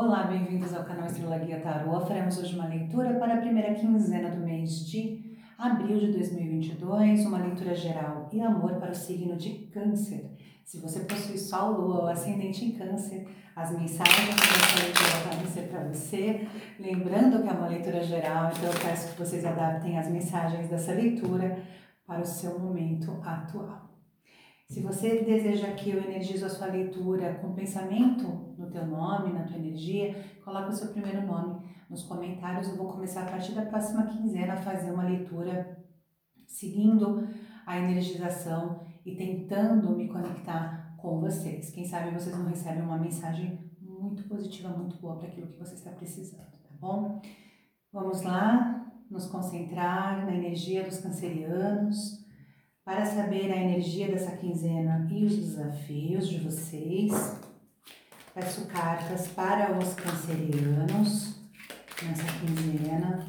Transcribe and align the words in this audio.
Olá, 0.00 0.22
bem-vindos 0.28 0.72
ao 0.72 0.84
canal 0.84 1.06
Estrela 1.06 1.38
Guia 1.38 1.58
Tarô. 1.58 2.00
Faremos 2.02 2.38
hoje 2.38 2.54
uma 2.54 2.68
leitura 2.68 3.14
para 3.14 3.34
a 3.34 3.38
primeira 3.38 3.74
quinzena 3.74 4.30
do 4.30 4.44
mês 4.44 4.86
de 4.86 5.36
abril 5.58 5.98
de 5.98 6.12
2022, 6.12 7.26
uma 7.26 7.38
leitura 7.38 7.74
geral 7.74 8.28
e 8.32 8.40
amor 8.40 8.74
para 8.74 8.92
o 8.92 8.94
signo 8.94 9.36
de 9.36 9.66
Câncer. 9.72 10.30
Se 10.64 10.78
você 10.78 11.00
possui 11.00 11.36
Sol, 11.36 11.72
Lua 11.72 12.02
ou 12.02 12.06
Ascendente 12.06 12.64
em 12.64 12.78
Câncer, 12.78 13.26
as 13.56 13.72
mensagens 13.72 14.36
dessa 14.36 14.84
leitura 14.84 15.30
podem 15.32 15.46
ser 15.48 15.62
para 15.62 15.88
você. 15.88 16.46
Lembrando 16.78 17.42
que 17.42 17.48
é 17.48 17.52
uma 17.52 17.66
leitura 17.66 18.00
geral, 18.04 18.52
então 18.56 18.70
eu 18.70 18.80
peço 18.80 19.12
que 19.12 19.18
vocês 19.18 19.44
adaptem 19.44 19.98
as 19.98 20.08
mensagens 20.08 20.68
dessa 20.68 20.92
leitura 20.92 21.60
para 22.06 22.20
o 22.20 22.24
seu 22.24 22.56
momento 22.56 23.20
atual. 23.24 23.87
Se 24.70 24.82
você 24.82 25.22
deseja 25.22 25.72
que 25.72 25.90
eu 25.90 25.98
energizo 25.98 26.44
a 26.44 26.50
sua 26.50 26.66
leitura 26.66 27.36
com 27.36 27.54
pensamento 27.54 28.54
no 28.58 28.70
teu 28.70 28.86
nome, 28.86 29.32
na 29.32 29.44
tua 29.44 29.56
energia, 29.56 30.14
coloque 30.44 30.68
o 30.68 30.76
seu 30.76 30.88
primeiro 30.88 31.26
nome 31.26 31.66
nos 31.88 32.02
comentários. 32.02 32.68
Eu 32.68 32.76
vou 32.76 32.92
começar 32.92 33.22
a 33.22 33.30
partir 33.30 33.52
da 33.52 33.64
próxima 33.64 34.06
quinzena 34.08 34.52
a 34.52 34.58
fazer 34.58 34.90
uma 34.90 35.04
leitura 35.04 35.82
seguindo 36.46 37.26
a 37.64 37.78
energização 37.78 38.86
e 39.06 39.16
tentando 39.16 39.96
me 39.96 40.06
conectar 40.06 40.94
com 40.98 41.18
vocês. 41.18 41.70
Quem 41.70 41.86
sabe 41.86 42.10
vocês 42.10 42.36
não 42.36 42.44
recebem 42.44 42.82
uma 42.82 42.98
mensagem 42.98 43.72
muito 43.80 44.24
positiva, 44.24 44.68
muito 44.68 44.98
boa 44.98 45.16
para 45.16 45.28
aquilo 45.28 45.46
que 45.46 45.58
você 45.58 45.76
está 45.76 45.92
precisando, 45.92 46.50
tá 46.62 46.74
bom? 46.78 47.22
Vamos 47.90 48.20
lá, 48.20 48.86
nos 49.10 49.28
concentrar 49.28 50.26
na 50.26 50.34
energia 50.34 50.84
dos 50.84 50.98
cancerianos 50.98 52.27
para 52.88 53.04
saber 53.04 53.52
a 53.52 53.56
energia 53.62 54.08
dessa 54.08 54.30
quinzena 54.30 55.06
e 55.10 55.22
os 55.26 55.36
desafios 55.36 56.26
de 56.26 56.38
vocês, 56.38 57.38
peço 58.34 58.66
cartas 58.66 59.28
para 59.28 59.76
os 59.76 59.92
cancerianos 59.92 61.38
nessa 62.02 62.24
quinzena. 62.40 63.26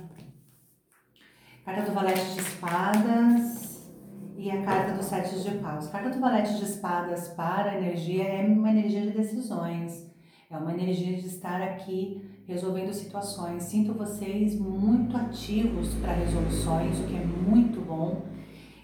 Carta 1.66 1.82
do 1.82 1.91
Valete 1.91 2.35
de 2.35 2.40
Espadas 2.40 3.91
e 4.38 4.49
a 4.49 4.63
carta 4.63 4.93
do 4.93 5.04
Sete 5.04 5.43
de 5.43 5.57
Paus. 5.57 5.88
Carta 5.88 6.10
do 6.10 6.21
Valete 6.21 6.55
de 6.55 6.63
Espadas 6.63 7.27
para 7.27 7.71
a 7.71 7.76
energia 7.76 8.23
é 8.23 8.46
uma 8.46 8.70
energia 8.70 9.01
de 9.01 9.12
decisões, 9.12 10.10
é 10.49 10.57
uma 10.57 10.71
energia 10.71 11.18
de 11.18 11.27
estar 11.27 11.62
aqui 11.62 12.26
resolvendo 12.48 12.94
situações. 12.94 13.63
Sinto 13.63 13.94
vocês 13.94 14.57
muito 14.57 15.18
ativos 15.18 15.94
para 15.96 16.13
resoluções, 16.13 16.98
o 16.98 17.04
que 17.04 17.18
é 17.18 17.26
muito 17.26 17.82
bom 17.82 18.38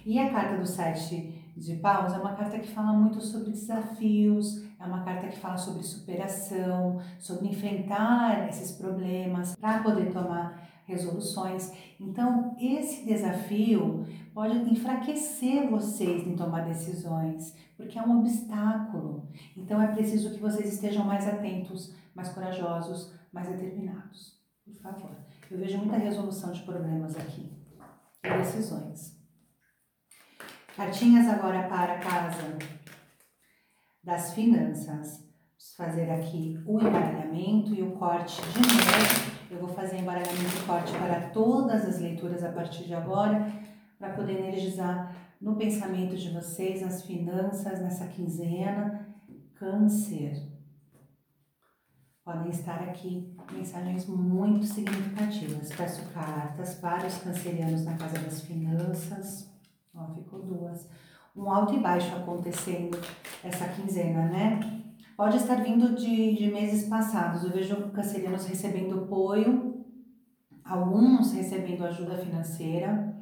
e 0.06 0.20
a 0.20 0.32
carta 0.32 0.58
do 0.58 0.66
sete 0.66 1.42
de 1.58 1.76
paus 1.78 2.14
é 2.14 2.18
uma 2.18 2.36
carta 2.36 2.60
que 2.60 2.68
fala 2.68 2.94
muito 2.94 3.20
sobre 3.20 3.52
desafios, 3.52 4.64
é 4.80 4.86
uma 4.86 5.04
carta 5.04 5.28
que 5.28 5.40
fala 5.40 5.58
sobre 5.58 5.82
superação, 5.84 7.02
sobre 7.18 7.48
enfrentar 7.48 8.48
esses 8.48 8.74
problemas 8.74 9.56
para 9.56 9.82
poder 9.82 10.12
tomar 10.12 10.70
resoluções. 10.86 11.72
Então, 12.00 12.56
esse 12.60 13.06
desafio 13.06 14.06
pode 14.34 14.58
enfraquecer 14.72 15.68
vocês 15.70 16.28
em 16.28 16.36
tomar 16.36 16.66
decisões, 16.66 17.56
porque 17.76 17.98
é 17.98 18.02
um 18.04 18.20
obstáculo. 18.20 19.28
Então, 19.58 19.82
é 19.82 19.88
preciso 19.88 20.36
que 20.36 20.42
vocês 20.42 20.74
estejam 20.74 21.04
mais 21.04 21.28
atentos, 21.28 21.96
mais 22.14 22.30
corajosos, 22.30 23.12
mais 23.34 23.48
determinados. 23.48 24.40
Por 24.64 24.76
favor. 24.76 25.12
Eu 25.50 25.58
vejo 25.58 25.78
muita 25.78 25.98
resolução 25.98 26.52
de 26.52 26.62
problemas 26.62 27.16
aqui 27.16 27.52
e 28.24 28.38
decisões. 28.38 29.15
Cartinhas 30.76 31.26
agora 31.30 31.70
para 31.70 32.00
casa 32.00 32.58
das 34.04 34.34
finanças. 34.34 35.24
Vamos 35.24 35.74
fazer 35.78 36.12
aqui 36.12 36.62
o 36.66 36.78
embaralhamento 36.82 37.74
e 37.74 37.82
o 37.82 37.92
corte 37.92 38.42
de 38.42 38.60
novo. 38.60 39.36
Eu 39.50 39.60
vou 39.60 39.70
fazer 39.70 40.00
embaralhamento 40.00 40.58
e 40.62 40.66
corte 40.66 40.92
para 40.92 41.30
todas 41.30 41.86
as 41.86 42.00
leituras 42.02 42.44
a 42.44 42.52
partir 42.52 42.84
de 42.84 42.94
agora, 42.94 43.50
para 43.98 44.16
poder 44.16 44.38
energizar 44.38 45.16
no 45.40 45.56
pensamento 45.56 46.18
de 46.18 46.30
vocês, 46.32 46.82
nas 46.82 47.04
finanças, 47.04 47.80
nessa 47.80 48.08
quinzena. 48.08 49.16
Câncer. 49.54 50.46
Podem 52.22 52.50
estar 52.50 52.82
aqui 52.82 53.34
mensagens 53.50 54.08
muito 54.08 54.66
significativas. 54.66 55.70
Peço 55.74 56.06
cartas 56.10 56.76
para 56.76 57.08
os 57.08 57.18
cancerianos 57.20 57.86
na 57.86 57.96
casa 57.96 58.20
das 58.20 58.42
finanças. 58.42 59.55
Ó, 59.96 60.14
ficou 60.14 60.42
duas. 60.42 60.90
Um 61.36 61.50
alto 61.50 61.74
e 61.74 61.80
baixo 61.80 62.16
acontecendo 62.16 62.98
essa 63.44 63.68
quinzena, 63.70 64.26
né? 64.26 64.60
Pode 65.16 65.38
estar 65.38 65.56
vindo 65.64 65.96
de, 65.96 66.36
de 66.36 66.52
meses 66.52 66.90
passados. 66.90 67.44
Eu 67.44 67.52
vejo 67.52 67.90
cancerianos 67.92 68.46
recebendo 68.46 69.04
apoio, 69.04 69.86
alguns 70.64 71.32
recebendo 71.32 71.86
ajuda 71.86 72.18
financeira, 72.18 73.16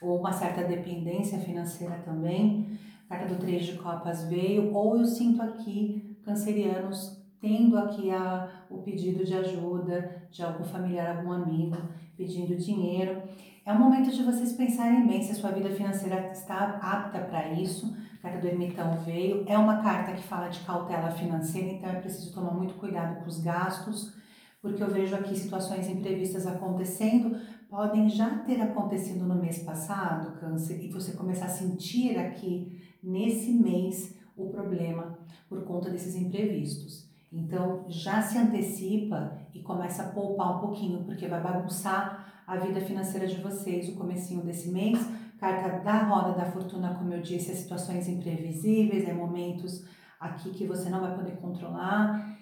ou 0.00 0.20
uma 0.20 0.32
certa 0.32 0.62
dependência 0.62 1.38
financeira 1.40 1.96
também. 2.04 2.78
A 3.08 3.16
carta 3.16 3.34
do 3.34 3.40
Três 3.40 3.64
de 3.66 3.76
Copas 3.78 4.28
veio, 4.28 4.72
ou 4.72 4.96
eu 4.96 5.04
sinto 5.04 5.42
aqui 5.42 6.16
cancerianos 6.24 7.20
tendo 7.40 7.78
aqui 7.78 8.10
a, 8.10 8.66
o 8.70 8.78
pedido 8.78 9.24
de 9.24 9.34
ajuda 9.34 10.28
de 10.30 10.42
algum 10.42 10.62
familiar, 10.62 11.16
algum 11.16 11.32
amigo, 11.32 11.76
pedindo 12.16 12.54
dinheiro. 12.54 13.22
É 13.70 13.72
o 13.72 13.78
momento 13.78 14.10
de 14.10 14.24
vocês 14.24 14.52
pensarem 14.54 15.06
bem 15.06 15.22
se 15.22 15.30
a 15.30 15.34
sua 15.36 15.52
vida 15.52 15.70
financeira 15.70 16.32
está 16.32 16.80
apta 16.82 17.20
para 17.20 17.52
isso. 17.52 17.96
A 18.18 18.22
carta 18.22 18.40
do 18.40 18.48
ermitão 18.48 18.96
veio. 19.04 19.44
É 19.46 19.56
uma 19.56 19.80
carta 19.80 20.12
que 20.12 20.24
fala 20.24 20.48
de 20.48 20.58
cautela 20.64 21.12
financeira, 21.12 21.68
então 21.68 21.88
é 21.88 22.00
preciso 22.00 22.34
tomar 22.34 22.52
muito 22.52 22.74
cuidado 22.74 23.20
com 23.20 23.28
os 23.28 23.38
gastos, 23.38 24.12
porque 24.60 24.82
eu 24.82 24.90
vejo 24.90 25.14
aqui 25.14 25.38
situações 25.38 25.88
imprevistas 25.88 26.48
acontecendo. 26.48 27.38
Podem 27.68 28.08
já 28.08 28.38
ter 28.38 28.60
acontecido 28.60 29.24
no 29.24 29.36
mês 29.36 29.62
passado, 29.62 30.40
Câncer, 30.40 30.84
e 30.84 30.90
você 30.90 31.12
começar 31.12 31.44
a 31.44 31.50
sentir 31.50 32.18
aqui 32.18 32.76
nesse 33.00 33.52
mês 33.52 34.18
o 34.36 34.48
problema 34.48 35.16
por 35.48 35.62
conta 35.62 35.90
desses 35.90 36.16
imprevistos. 36.16 37.08
Então 37.32 37.84
já 37.86 38.20
se 38.20 38.36
antecipa 38.36 39.38
e 39.54 39.62
começa 39.62 40.02
a 40.02 40.08
poupar 40.08 40.56
um 40.56 40.60
pouquinho, 40.60 41.04
porque 41.04 41.28
vai 41.28 41.40
bagunçar 41.40 42.39
a 42.50 42.56
vida 42.56 42.80
financeira 42.80 43.28
de 43.28 43.40
vocês 43.40 43.88
o 43.90 43.94
comecinho 43.94 44.42
desse 44.42 44.72
mês. 44.72 44.98
Carta 45.38 45.84
da 45.84 46.02
roda 46.02 46.36
da 46.36 46.50
fortuna, 46.50 46.94
como 46.94 47.14
eu 47.14 47.22
disse, 47.22 47.52
é 47.52 47.54
situações 47.54 48.08
imprevisíveis, 48.08 49.08
é 49.08 49.14
momentos 49.14 49.86
aqui 50.18 50.50
que 50.50 50.66
você 50.66 50.90
não 50.90 51.00
vai 51.00 51.14
poder 51.14 51.36
controlar. 51.36 52.36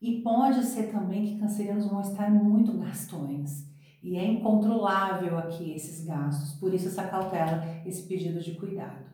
E 0.00 0.20
pode 0.20 0.64
ser 0.64 0.90
também 0.90 1.24
que 1.24 1.38
cancerianos 1.38 1.86
vão 1.86 2.00
estar 2.00 2.28
muito 2.28 2.76
gastões. 2.76 3.70
E 4.02 4.16
é 4.16 4.26
incontrolável 4.26 5.38
aqui 5.38 5.72
esses 5.72 6.04
gastos. 6.04 6.58
Por 6.58 6.74
isso 6.74 6.88
essa 6.88 7.06
cautela, 7.06 7.64
esse 7.86 8.08
pedido 8.08 8.40
de 8.40 8.56
cuidado. 8.56 9.04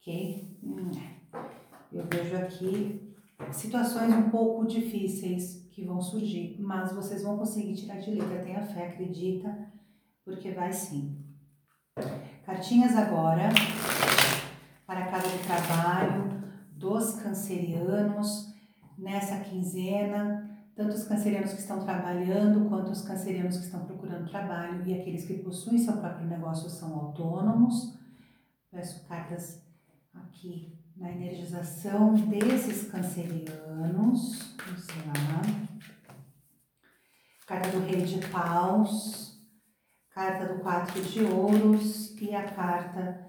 Ok? 0.00 0.60
Hum, 0.62 0.92
é. 0.96 1.18
Eu 1.92 2.06
vejo 2.06 2.36
aqui 2.36 3.16
situações 3.50 4.14
um 4.14 4.30
pouco 4.30 4.64
difíceis 4.64 5.68
que 5.72 5.84
vão 5.84 6.00
surgir, 6.00 6.56
mas 6.60 6.92
vocês 6.92 7.24
vão 7.24 7.36
conseguir 7.36 7.74
tirar 7.74 7.98
de 7.98 8.12
letra. 8.12 8.44
Tenha 8.44 8.62
fé, 8.62 8.86
acredita, 8.86 9.67
porque 10.28 10.50
vai 10.50 10.70
sim. 10.70 11.24
Cartinhas 12.44 12.94
agora 12.94 13.48
para 14.86 15.06
a 15.06 15.10
casa 15.10 15.28
de 15.28 15.38
trabalho 15.44 16.44
dos 16.72 17.14
cancerianos 17.16 18.54
nessa 18.96 19.40
quinzena, 19.40 20.50
tanto 20.76 20.94
os 20.94 21.04
cancerianos 21.04 21.54
que 21.54 21.60
estão 21.60 21.82
trabalhando 21.82 22.68
quanto 22.68 22.92
os 22.92 23.00
cancerianos 23.02 23.56
que 23.56 23.64
estão 23.64 23.86
procurando 23.86 24.28
trabalho 24.28 24.86
e 24.86 25.00
aqueles 25.00 25.26
que 25.26 25.38
possuem 25.38 25.78
seu 25.78 25.96
próprio 25.96 26.28
negócio 26.28 26.68
são 26.68 26.94
autônomos. 26.94 27.98
Peço 28.70 29.06
cartas 29.06 29.62
aqui 30.12 30.78
na 30.94 31.10
energização 31.10 32.14
desses 32.14 32.90
cancerianos. 32.90 34.54
Vamos 34.58 34.86
lá. 34.86 35.42
Carta 37.46 37.70
do 37.70 37.86
Rei 37.86 38.02
de 38.02 38.18
Paus, 38.28 39.27
carta 40.18 40.52
do 40.52 40.58
Quatro 40.58 41.00
de 41.00 41.22
Ouros 41.22 42.20
e 42.20 42.34
a 42.34 42.42
carta 42.42 43.24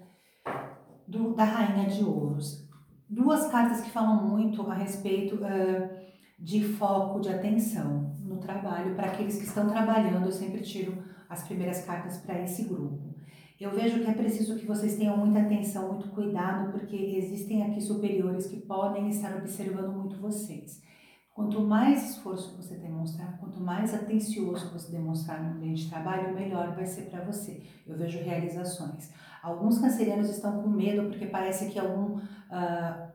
do, 1.06 1.34
da 1.34 1.44
Rainha 1.44 1.88
de 1.88 2.02
Ouros. 2.02 2.68
Duas 3.08 3.46
cartas 3.46 3.80
que 3.80 3.92
falam 3.92 4.26
muito 4.26 4.68
a 4.68 4.74
respeito 4.74 5.36
uh, 5.36 5.88
de 6.36 6.64
foco, 6.64 7.20
de 7.20 7.28
atenção 7.28 8.12
no 8.24 8.38
trabalho. 8.38 8.96
Para 8.96 9.06
aqueles 9.06 9.38
que 9.38 9.44
estão 9.44 9.68
trabalhando, 9.68 10.26
eu 10.26 10.32
sempre 10.32 10.62
tiro 10.62 11.00
as 11.28 11.44
primeiras 11.44 11.84
cartas 11.84 12.18
para 12.18 12.42
esse 12.42 12.64
grupo. 12.64 13.14
Eu 13.60 13.70
vejo 13.70 14.00
que 14.00 14.10
é 14.10 14.12
preciso 14.12 14.56
que 14.56 14.66
vocês 14.66 14.96
tenham 14.96 15.16
muita 15.16 15.42
atenção, 15.42 15.92
muito 15.92 16.08
cuidado, 16.08 16.72
porque 16.72 16.96
existem 16.96 17.62
aqui 17.62 17.80
superiores 17.80 18.48
que 18.48 18.56
podem 18.56 19.08
estar 19.10 19.36
observando 19.36 19.94
muito 19.94 20.16
vocês. 20.16 20.82
Quanto 21.40 21.62
mais 21.62 22.10
esforço 22.10 22.54
você 22.54 22.74
demonstrar, 22.74 23.38
quanto 23.38 23.58
mais 23.58 23.94
atencioso 23.94 24.70
você 24.74 24.92
demonstrar 24.92 25.42
no 25.42 25.52
ambiente 25.52 25.84
de 25.84 25.88
trabalho, 25.88 26.34
melhor 26.34 26.74
vai 26.74 26.84
ser 26.84 27.06
para 27.06 27.24
você. 27.24 27.62
Eu 27.86 27.96
vejo 27.96 28.22
realizações. 28.22 29.10
Alguns 29.42 29.78
cancerianos 29.78 30.28
estão 30.28 30.62
com 30.62 30.68
medo 30.68 31.08
porque 31.08 31.24
parece 31.24 31.70
que 31.70 31.78
algum 31.78 32.16
uh, 32.16 32.22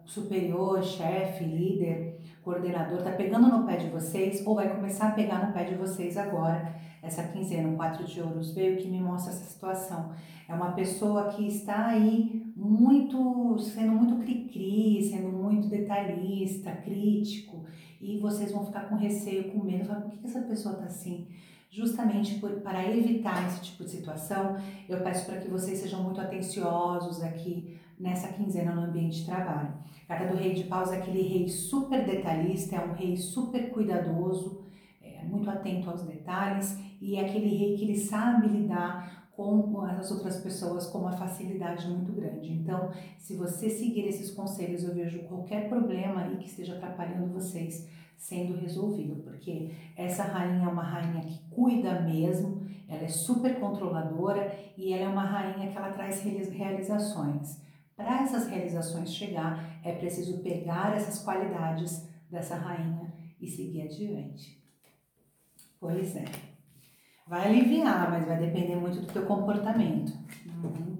superior, 0.03 0.81
chefe, 0.81 1.43
líder, 1.43 2.19
coordenador, 2.43 3.03
tá 3.03 3.11
pegando 3.11 3.47
no 3.47 3.63
pé 3.63 3.77
de 3.77 3.89
vocês 3.89 4.41
ou 4.43 4.55
vai 4.55 4.75
começar 4.75 5.09
a 5.09 5.11
pegar 5.11 5.45
no 5.45 5.53
pé 5.53 5.65
de 5.65 5.75
vocês 5.75 6.17
agora. 6.17 6.73
Essa 7.03 7.21
quinzena, 7.27 7.69
o 7.69 7.75
quatro 7.75 8.03
de 8.05 8.19
ouros 8.19 8.55
veio 8.55 8.77
que 8.77 8.87
me 8.87 8.99
mostra 8.99 9.31
essa 9.31 9.45
situação. 9.45 10.13
É 10.49 10.53
uma 10.55 10.71
pessoa 10.71 11.29
que 11.29 11.47
está 11.47 11.89
aí 11.89 12.51
muito, 12.55 13.59
sendo 13.59 13.91
muito 13.91 14.15
cri-cri, 14.23 15.03
sendo 15.03 15.29
muito 15.29 15.67
detalhista, 15.67 16.71
crítico, 16.71 17.65
e 18.05 18.19
vocês 18.19 18.51
vão 18.51 18.65
ficar 18.65 18.81
com 18.81 18.95
receio, 18.95 19.51
com 19.51 19.63
medo, 19.63 19.85
falar, 19.85 20.01
por 20.01 20.11
que 20.11 20.27
essa 20.27 20.41
pessoa 20.41 20.75
está 20.75 20.85
assim? 20.85 21.27
Justamente 21.71 22.39
por, 22.39 22.51
para 22.61 22.87
evitar 22.89 23.47
esse 23.47 23.61
tipo 23.61 23.83
de 23.83 23.89
situação, 23.89 24.55
eu 24.87 25.01
peço 25.01 25.25
para 25.25 25.41
que 25.41 25.49
vocês 25.49 25.79
sejam 25.79 26.03
muito 26.03 26.21
atenciosos 26.21 27.21
aqui 27.23 27.79
nessa 27.99 28.27
quinzena 28.27 28.75
no 28.75 28.83
ambiente 28.83 29.21
de 29.21 29.25
trabalho. 29.25 29.73
Carta 30.07 30.27
do 30.27 30.37
rei 30.37 30.53
de 30.53 30.65
paus 30.65 30.91
é 30.91 30.97
aquele 30.97 31.23
rei 31.23 31.49
super 31.49 32.05
detalhista, 32.05 32.75
é 32.75 32.85
um 32.85 32.93
rei 32.93 33.17
super 33.17 33.71
cuidadoso, 33.71 34.63
é 35.01 35.23
muito 35.23 35.49
atento 35.49 35.89
aos 35.89 36.03
detalhes 36.03 36.77
e 37.01 37.15
é 37.15 37.25
aquele 37.25 37.57
rei 37.57 37.75
que 37.75 37.85
ele 37.85 37.97
sabe 37.97 38.47
lidar 38.47 39.24
com 39.35 39.81
as 39.81 40.11
outras 40.11 40.37
pessoas 40.37 40.87
com 40.87 40.99
uma 40.99 41.11
facilidade 41.11 41.87
muito 41.87 42.11
grande. 42.13 42.53
Então, 42.53 42.89
se 43.17 43.35
você 43.35 43.69
seguir 43.69 44.07
esses 44.07 44.31
conselhos, 44.31 44.83
eu 44.83 44.93
vejo 44.93 45.23
qualquer 45.23 45.67
problema 45.67 46.21
aí 46.21 46.37
que 46.37 46.47
esteja 46.47 46.75
atrapalhando 46.75 47.33
vocês 47.33 47.87
sendo 48.17 48.55
resolvido, 48.57 49.21
porque 49.23 49.71
essa 49.95 50.23
rainha 50.23 50.65
é 50.65 50.67
uma 50.67 50.83
rainha 50.83 51.21
que 51.21 51.39
cuida 51.49 52.01
mesmo, 52.01 52.65
ela 52.87 53.03
é 53.03 53.07
super 53.07 53.59
controladora 53.59 54.55
e 54.77 54.93
ela 54.93 55.03
é 55.03 55.07
uma 55.07 55.25
rainha 55.25 55.69
que 55.69 55.77
ela 55.77 55.91
traz 55.91 56.21
realizações. 56.21 57.61
Para 57.95 58.23
essas 58.23 58.47
realizações 58.47 59.13
chegar, 59.13 59.79
é 59.83 59.91
preciso 59.93 60.41
pegar 60.41 60.95
essas 60.95 61.23
qualidades 61.23 62.07
dessa 62.29 62.55
rainha 62.55 63.13
e 63.39 63.47
seguir 63.47 63.83
adiante. 63.83 64.63
Pois 65.79 66.15
é. 66.15 66.54
Vai 67.27 67.47
aliviar, 67.47 68.11
mas 68.11 68.27
vai 68.27 68.37
depender 68.37 68.75
muito 68.75 69.01
do 69.01 69.07
teu 69.07 69.25
comportamento. 69.25 70.13
Uhum. 70.63 70.95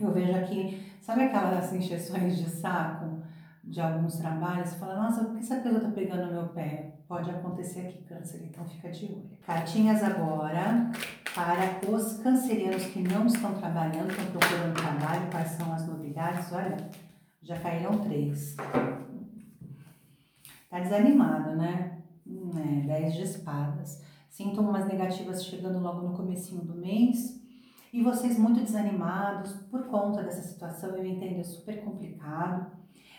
Eu 0.00 0.12
vejo 0.12 0.32
aqui, 0.32 0.92
sabe 1.00 1.24
aquelas 1.24 1.72
injeções 1.72 2.38
de 2.38 2.48
saco 2.48 3.20
de 3.64 3.80
alguns 3.80 4.16
trabalhos? 4.16 4.68
Você 4.68 4.78
fala, 4.78 5.02
nossa, 5.02 5.24
por 5.24 5.34
que 5.34 5.40
essa 5.40 5.56
pessoa 5.56 5.80
tá 5.80 5.90
pegando 5.90 6.26
no 6.26 6.32
meu 6.34 6.48
pé? 6.50 6.94
Pode 7.08 7.28
acontecer 7.30 7.80
aqui 7.80 8.04
câncer, 8.04 8.44
então 8.44 8.64
fica 8.64 8.90
de 8.90 9.06
olho. 9.06 9.28
Cartinhas 9.44 10.04
agora 10.04 10.88
para 11.34 11.90
os 11.90 12.18
cancerianos 12.18 12.84
que 12.86 13.02
não 13.02 13.26
estão 13.26 13.54
trabalhando, 13.54 14.10
estão 14.10 14.26
procurando 14.26 14.80
trabalho, 14.80 15.30
quais 15.32 15.48
são 15.48 15.72
as 15.72 15.84
novidades? 15.84 16.52
Olha, 16.52 16.76
já 17.42 17.58
caíram 17.58 17.98
três. 17.98 18.54
Tá 20.70 20.78
desanimado, 20.78 21.56
né? 21.56 21.98
Hum, 22.24 22.52
é, 22.56 22.86
dez 22.86 23.14
de 23.14 23.22
espadas 23.22 24.06
sintomas 24.38 24.86
negativas 24.86 25.44
chegando 25.44 25.80
logo 25.80 26.06
no 26.06 26.16
comecinho 26.16 26.64
do 26.64 26.76
mês 26.76 27.42
e 27.92 28.04
vocês 28.04 28.38
muito 28.38 28.60
desanimados 28.60 29.52
por 29.68 29.88
conta 29.88 30.22
dessa 30.22 30.42
situação, 30.42 30.96
eu 30.96 31.04
entendo, 31.04 31.40
é 31.40 31.42
super 31.42 31.82
complicado, 31.82 32.70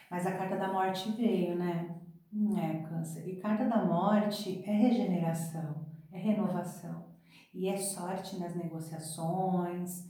mas 0.10 0.25
a 0.25 0.31
carta 0.31 0.56
da 0.56 0.71
morte 0.71 1.12
veio, 1.12 1.57
né? 1.57 2.00
Não 2.31 2.57
é 2.57 2.83
câncer. 2.83 3.27
E 3.27 3.36
carta 3.36 3.66
da 3.66 3.83
morte 3.83 4.63
é 4.66 4.71
regeneração, 4.71 5.86
é 6.10 6.18
renovação 6.18 7.07
e 7.54 7.68
é 7.68 7.75
sorte 7.75 8.39
nas 8.39 8.56
negociações, 8.56 10.08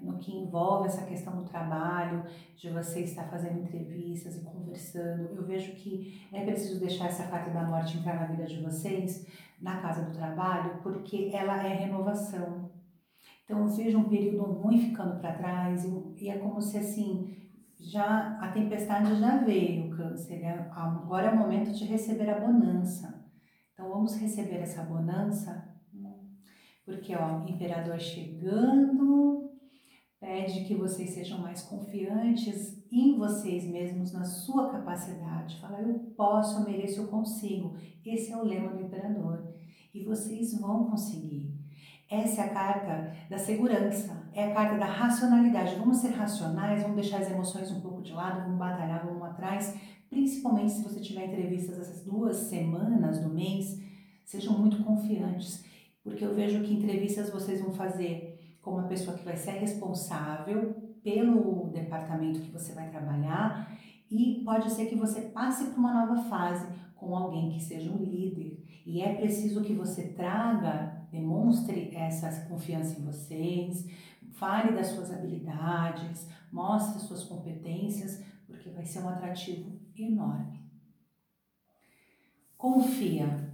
no 0.00 0.18
que 0.18 0.36
envolve 0.36 0.86
essa 0.86 1.04
questão 1.04 1.36
do 1.36 1.44
trabalho, 1.44 2.24
de 2.56 2.70
você 2.70 3.00
estar 3.00 3.24
fazendo 3.24 3.60
entrevistas 3.60 4.36
e 4.36 4.44
conversando. 4.44 5.34
Eu 5.34 5.44
vejo 5.44 5.72
que 5.72 6.28
é 6.32 6.44
preciso 6.44 6.80
deixar 6.80 7.06
essa 7.06 7.26
carta 7.26 7.50
da 7.50 7.64
morte 7.64 7.98
entrar 7.98 8.20
na 8.20 8.26
vida 8.26 8.44
de 8.44 8.62
vocês, 8.62 9.26
na 9.60 9.80
casa 9.80 10.04
do 10.04 10.12
trabalho, 10.12 10.80
porque 10.82 11.30
ela 11.32 11.66
é 11.66 11.74
renovação. 11.74 12.70
Então 13.44 13.60
eu 13.60 13.68
vejo 13.68 13.98
um 13.98 14.08
período 14.08 14.42
ruim 14.44 14.78
ficando 14.78 15.18
para 15.20 15.32
trás 15.32 15.84
e 16.18 16.28
é 16.28 16.38
como 16.38 16.60
se 16.60 16.76
assim 16.76 17.34
já 17.80 18.38
a 18.40 18.48
tempestade 18.48 19.18
já 19.18 19.38
veio, 19.38 19.96
câncer. 19.96 20.40
Né? 20.40 20.70
Agora 20.72 21.28
é 21.28 21.30
o 21.30 21.38
momento 21.38 21.72
de 21.72 21.84
receber 21.84 22.28
a 22.28 22.40
bonança. 22.40 23.24
Então 23.72 23.88
vamos 23.88 24.16
receber 24.16 24.56
essa 24.56 24.82
bonança, 24.82 25.68
porque 26.84 27.14
ó, 27.14 27.46
imperador 27.46 28.00
chegando, 28.00 29.47
pede 30.20 30.64
que 30.64 30.74
vocês 30.74 31.10
sejam 31.10 31.38
mais 31.38 31.62
confiantes 31.62 32.82
em 32.90 33.16
vocês 33.16 33.64
mesmos, 33.64 34.12
na 34.12 34.24
sua 34.24 34.70
capacidade. 34.70 35.60
Fala, 35.60 35.80
eu 35.80 35.98
posso, 36.16 36.58
eu 36.58 36.64
mereço, 36.64 37.00
eu 37.00 37.08
consigo. 37.08 37.76
Esse 38.04 38.32
é 38.32 38.36
o 38.36 38.44
lema 38.44 38.70
do 38.70 38.82
imperador. 38.82 39.54
E 39.94 40.02
vocês 40.02 40.58
vão 40.58 40.90
conseguir. 40.90 41.54
Essa 42.10 42.42
é 42.42 42.44
a 42.46 42.54
carta 42.54 43.12
da 43.28 43.38
segurança, 43.38 44.26
é 44.32 44.44
a 44.44 44.54
carta 44.54 44.78
da 44.78 44.86
racionalidade. 44.86 45.76
Vamos 45.76 45.98
ser 45.98 46.08
racionais, 46.08 46.82
vamos 46.82 46.96
deixar 46.96 47.20
as 47.20 47.30
emoções 47.30 47.70
um 47.70 47.80
pouco 47.80 48.02
de 48.02 48.12
lado, 48.12 48.44
vamos 48.44 48.58
batalhar, 48.58 49.04
vamos 49.04 49.22
atrás. 49.22 49.78
Principalmente 50.08 50.72
se 50.72 50.82
você 50.82 51.00
tiver 51.00 51.26
entrevistas 51.26 51.78
essas 51.78 52.02
duas 52.02 52.36
semanas 52.36 53.20
do 53.20 53.28
mês, 53.28 53.78
sejam 54.24 54.58
muito 54.58 54.82
confiantes, 54.82 55.62
porque 56.02 56.24
eu 56.24 56.34
vejo 56.34 56.62
que 56.62 56.72
entrevistas 56.72 57.30
vocês 57.30 57.60
vão 57.60 57.72
fazer 57.72 58.27
com 58.68 58.74
uma 58.74 58.88
pessoa 58.88 59.16
que 59.16 59.24
vai 59.24 59.36
ser 59.36 59.52
responsável 59.52 60.74
pelo 61.02 61.70
departamento 61.70 62.40
que 62.40 62.50
você 62.50 62.74
vai 62.74 62.90
trabalhar 62.90 63.74
e 64.10 64.42
pode 64.44 64.70
ser 64.70 64.86
que 64.86 64.94
você 64.94 65.22
passe 65.22 65.70
para 65.70 65.78
uma 65.78 66.06
nova 66.06 66.22
fase 66.28 66.66
com 66.94 67.16
alguém 67.16 67.50
que 67.50 67.62
seja 67.62 67.90
um 67.90 67.96
líder. 67.96 68.62
E 68.84 69.00
é 69.00 69.14
preciso 69.14 69.62
que 69.62 69.72
você 69.72 70.08
traga, 70.08 71.06
demonstre 71.10 71.94
essa 71.94 72.46
confiança 72.46 72.98
em 72.98 73.04
vocês, 73.04 73.88
fale 74.32 74.72
das 74.72 74.88
suas 74.88 75.10
habilidades, 75.12 76.28
mostre 76.52 77.00
suas 77.00 77.24
competências, 77.24 78.22
porque 78.46 78.70
vai 78.70 78.84
ser 78.84 79.00
um 79.00 79.08
atrativo 79.08 79.72
enorme. 79.96 80.60
Confia. 82.56 83.48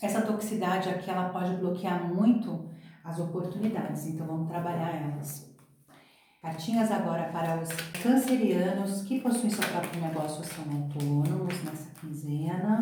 Essa 0.00 0.22
toxicidade 0.22 0.88
aqui 0.88 1.10
ela 1.10 1.30
pode 1.30 1.56
bloquear 1.56 2.12
muito 2.12 2.69
as 3.04 3.18
oportunidades, 3.18 4.06
então 4.06 4.26
vamos 4.26 4.48
trabalhar 4.48 4.94
elas. 4.94 5.50
Cartinhas 6.42 6.90
agora 6.90 7.24
para 7.24 7.60
os 7.60 7.68
cancerianos 8.02 9.02
que 9.02 9.20
possuem 9.20 9.50
seu 9.50 9.66
próprio 9.68 10.00
negócio 10.00 10.42
são 10.42 10.64
autônomos 10.72 11.62
nessa 11.64 11.90
quinzena. 12.00 12.80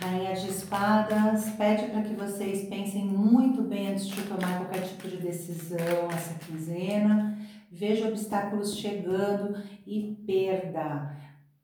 Rainha 0.00 0.34
de 0.34 0.48
Espadas 0.48 1.50
pede 1.56 1.90
para 1.90 2.02
que 2.02 2.14
vocês 2.14 2.68
pensem 2.68 3.04
muito 3.04 3.62
bem 3.62 3.92
antes 3.92 4.06
de 4.06 4.22
tomar 4.22 4.60
qualquer 4.60 4.82
tipo 4.88 5.08
de 5.08 5.18
decisão 5.18 6.10
essa 6.10 6.34
quinzena. 6.38 7.38
Veja 7.70 8.08
obstáculos 8.08 8.76
chegando 8.76 9.62
e 9.86 10.14
perda. 10.26 11.16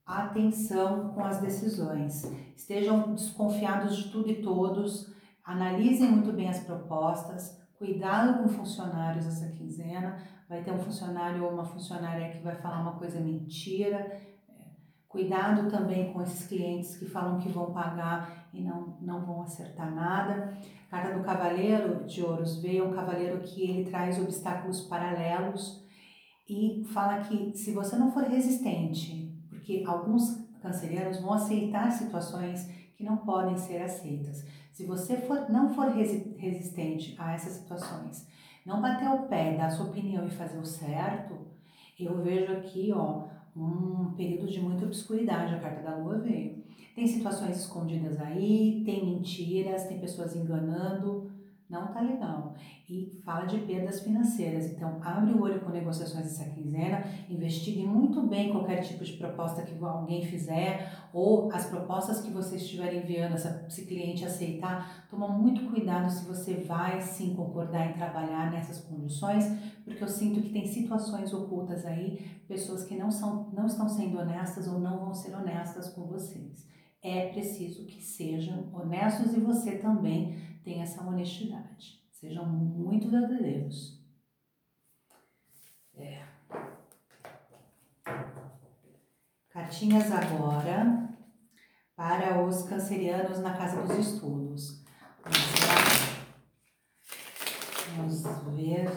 Atenção 0.04 1.10
com 1.14 1.24
as 1.24 1.40
decisões. 1.40 2.30
Estejam 2.54 3.14
desconfiados 3.14 3.96
de 3.96 4.10
tudo 4.10 4.30
e 4.30 4.42
todos 4.42 5.11
Analisem 5.44 6.10
muito 6.10 6.32
bem 6.32 6.48
as 6.48 6.60
propostas, 6.60 7.60
cuidado 7.76 8.42
com 8.42 8.48
funcionários 8.48 9.26
essa 9.26 9.50
quinzena. 9.50 10.16
Vai 10.48 10.62
ter 10.62 10.72
um 10.72 10.78
funcionário 10.78 11.44
ou 11.44 11.52
uma 11.52 11.64
funcionária 11.64 12.30
que 12.30 12.42
vai 12.42 12.54
falar 12.54 12.80
uma 12.80 12.98
coisa 12.98 13.18
mentira. 13.18 13.98
É, 13.98 14.22
cuidado 15.08 15.68
também 15.68 16.12
com 16.12 16.22
esses 16.22 16.46
clientes 16.46 16.96
que 16.96 17.06
falam 17.06 17.38
que 17.38 17.48
vão 17.48 17.72
pagar 17.72 18.48
e 18.52 18.62
não, 18.62 18.96
não 19.00 19.24
vão 19.24 19.42
acertar 19.42 19.92
nada. 19.92 20.56
Carta 20.88 21.18
do 21.18 21.24
Cavaleiro 21.24 22.04
de 22.04 22.22
Ouros 22.22 22.60
veio 22.60 22.88
um 22.88 22.92
cavaleiro 22.92 23.40
que 23.40 23.62
ele 23.62 23.90
traz 23.90 24.20
obstáculos 24.20 24.82
paralelos 24.82 25.82
e 26.48 26.84
fala 26.92 27.20
que 27.20 27.56
se 27.56 27.72
você 27.72 27.96
não 27.96 28.12
for 28.12 28.24
resistente, 28.24 29.34
porque 29.48 29.82
alguns 29.86 30.22
cancerianos 30.60 31.20
vão 31.20 31.32
aceitar 31.32 31.90
situações 31.90 32.66
que 32.94 33.02
não 33.02 33.16
podem 33.16 33.56
ser 33.56 33.82
aceitas. 33.82 34.44
Se 34.72 34.86
você 34.86 35.18
for, 35.18 35.50
não 35.50 35.68
for 35.74 35.88
resistente 35.88 37.14
a 37.18 37.34
essas 37.34 37.58
situações, 37.58 38.26
não 38.64 38.80
bater 38.80 39.06
o 39.08 39.24
pé, 39.24 39.54
dar 39.54 39.70
sua 39.70 39.86
opinião 39.86 40.26
e 40.26 40.30
fazer 40.30 40.58
o 40.58 40.64
certo, 40.64 41.36
eu 42.00 42.22
vejo 42.22 42.50
aqui, 42.54 42.90
ó, 42.90 43.24
um 43.54 44.14
período 44.16 44.50
de 44.50 44.60
muita 44.62 44.86
obscuridade, 44.86 45.54
a 45.54 45.60
carta 45.60 45.82
da 45.82 45.96
lua 45.96 46.18
veio. 46.18 46.64
Tem 46.94 47.06
situações 47.06 47.58
escondidas 47.58 48.18
aí, 48.18 48.82
tem 48.84 49.04
mentiras, 49.04 49.86
tem 49.86 49.98
pessoas 49.98 50.34
enganando, 50.34 51.30
não 51.68 51.88
tá 51.88 52.00
legal. 52.00 52.54
E 52.88 53.20
fala 53.24 53.44
de 53.44 53.58
perdas 53.58 54.00
financeiras. 54.00 54.66
Então, 54.66 54.98
abre 55.02 55.32
o 55.32 55.42
olho 55.42 55.60
com 55.60 55.70
negociações 55.70 56.26
essa 56.26 56.44
quinzena, 56.50 57.04
investigue 57.28 57.86
muito 57.86 58.22
bem 58.22 58.52
qualquer 58.52 58.80
tipo 58.80 59.04
de 59.04 59.12
proposta 59.14 59.62
que 59.62 59.82
alguém 59.82 60.24
fizer 60.24 60.90
ou 61.12 61.52
as 61.52 61.66
propostas 61.66 62.20
que 62.20 62.30
você 62.30 62.56
estiver 62.56 62.94
enviando, 62.94 63.34
essa, 63.34 63.64
esse 63.68 63.84
cliente 63.84 64.24
aceitar, 64.24 65.06
toma 65.10 65.28
muito 65.28 65.70
cuidado 65.70 66.10
se 66.10 66.24
você 66.24 66.54
vai 66.54 67.00
sim 67.02 67.34
concordar 67.34 67.90
em 67.90 67.92
trabalhar 67.92 68.50
nessas 68.50 68.80
condições, 68.80 69.44
porque 69.84 70.02
eu 70.02 70.08
sinto 70.08 70.40
que 70.40 70.50
tem 70.50 70.66
situações 70.66 71.32
ocultas 71.34 71.84
aí, 71.84 72.40
pessoas 72.48 72.84
que 72.84 72.96
não, 72.96 73.10
são, 73.10 73.50
não 73.52 73.66
estão 73.66 73.88
sendo 73.88 74.18
honestas 74.18 74.66
ou 74.66 74.78
não 74.78 74.98
vão 74.98 75.14
ser 75.14 75.34
honestas 75.34 75.90
com 75.90 76.06
vocês. 76.06 76.66
É 77.02 77.28
preciso 77.28 77.84
que 77.84 78.00
sejam 78.00 78.72
honestos 78.72 79.34
e 79.34 79.40
você 79.40 79.78
também 79.78 80.38
tenha 80.64 80.84
essa 80.84 81.02
honestidade. 81.02 82.00
Sejam 82.10 82.46
muito 82.46 83.08
verdadeiros. 83.08 84.00
É. 85.94 86.31
Cartinhas 89.52 90.10
agora 90.10 91.10
para 91.94 92.42
os 92.42 92.62
cancerianos 92.62 93.38
na 93.40 93.52
Casa 93.52 93.82
dos 93.82 93.98
Estudos. 93.98 94.82
Vamos 97.94 98.22
Vamos 98.22 98.56
ver 98.56 98.90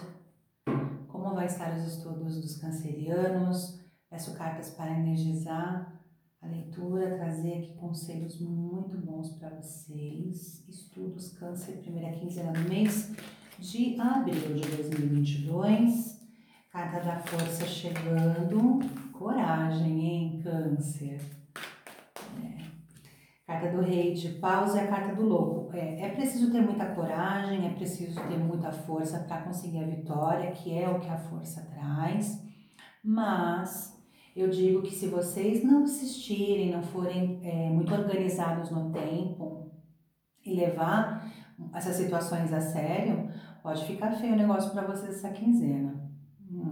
como 1.10 1.36
vai 1.36 1.48
estar 1.48 1.76
os 1.76 1.84
estudos 1.84 2.40
dos 2.40 2.56
cancerianos. 2.56 3.82
Peço 4.10 4.34
cartas 4.36 4.70
para 4.70 4.98
energizar 4.98 5.94
a 6.42 6.48
leitura, 6.48 7.18
trazer 7.18 7.58
aqui 7.58 7.76
conselhos 7.76 8.40
muito 8.40 8.98
bons 8.98 9.32
para 9.32 9.50
vocês. 9.50 10.66
Estudos 10.70 11.34
Câncer, 11.34 11.82
primeira 11.82 12.18
quinzena 12.18 12.54
do 12.54 12.70
mês 12.70 13.12
de 13.60 14.00
abril 14.00 14.56
de 14.56 14.70
2022. 14.70 16.16
Carta 16.72 17.02
da 17.02 17.20
Força 17.20 17.68
chegando. 17.68 18.80
Coragem, 19.18 20.00
hein, 20.02 20.40
Câncer? 20.44 21.22
É. 22.44 22.66
Carta 23.48 23.72
do 23.72 23.82
Rei 23.82 24.14
de 24.14 24.30
Paus 24.40 24.76
e 24.76 24.80
a 24.80 24.88
Carta 24.88 25.16
do 25.16 25.24
Louco. 25.24 25.76
É, 25.76 26.02
é 26.02 26.10
preciso 26.10 26.52
ter 26.52 26.62
muita 26.62 26.94
coragem, 26.94 27.66
é 27.66 27.70
preciso 27.74 28.20
ter 28.28 28.38
muita 28.38 28.72
força 28.72 29.20
para 29.20 29.44
conseguir 29.44 29.84
a 29.84 29.88
vitória, 29.88 30.52
que 30.52 30.78
é 30.78 30.90
o 30.90 31.00
que 31.00 31.10
a 31.10 31.18
força 31.18 31.62
traz. 31.74 32.44
Mas 33.04 33.96
eu 34.36 34.50
digo 34.50 34.82
que 34.82 34.94
se 34.94 35.08
vocês 35.08 35.64
não 35.64 35.84
assistirem, 35.84 36.72
não 36.72 36.84
forem 36.84 37.40
é, 37.44 37.70
muito 37.70 37.94
organizados 37.94 38.70
no 38.70 38.92
tempo 38.92 39.72
e 40.46 40.54
levar 40.54 41.32
essas 41.74 41.96
situações 41.96 42.52
a 42.52 42.60
sério, 42.60 43.30
pode 43.64 43.86
ficar 43.86 44.12
feio 44.12 44.34
o 44.34 44.38
negócio 44.38 44.72
para 44.72 44.86
vocês 44.86 45.16
essa 45.16 45.30
quinzena. 45.30 46.04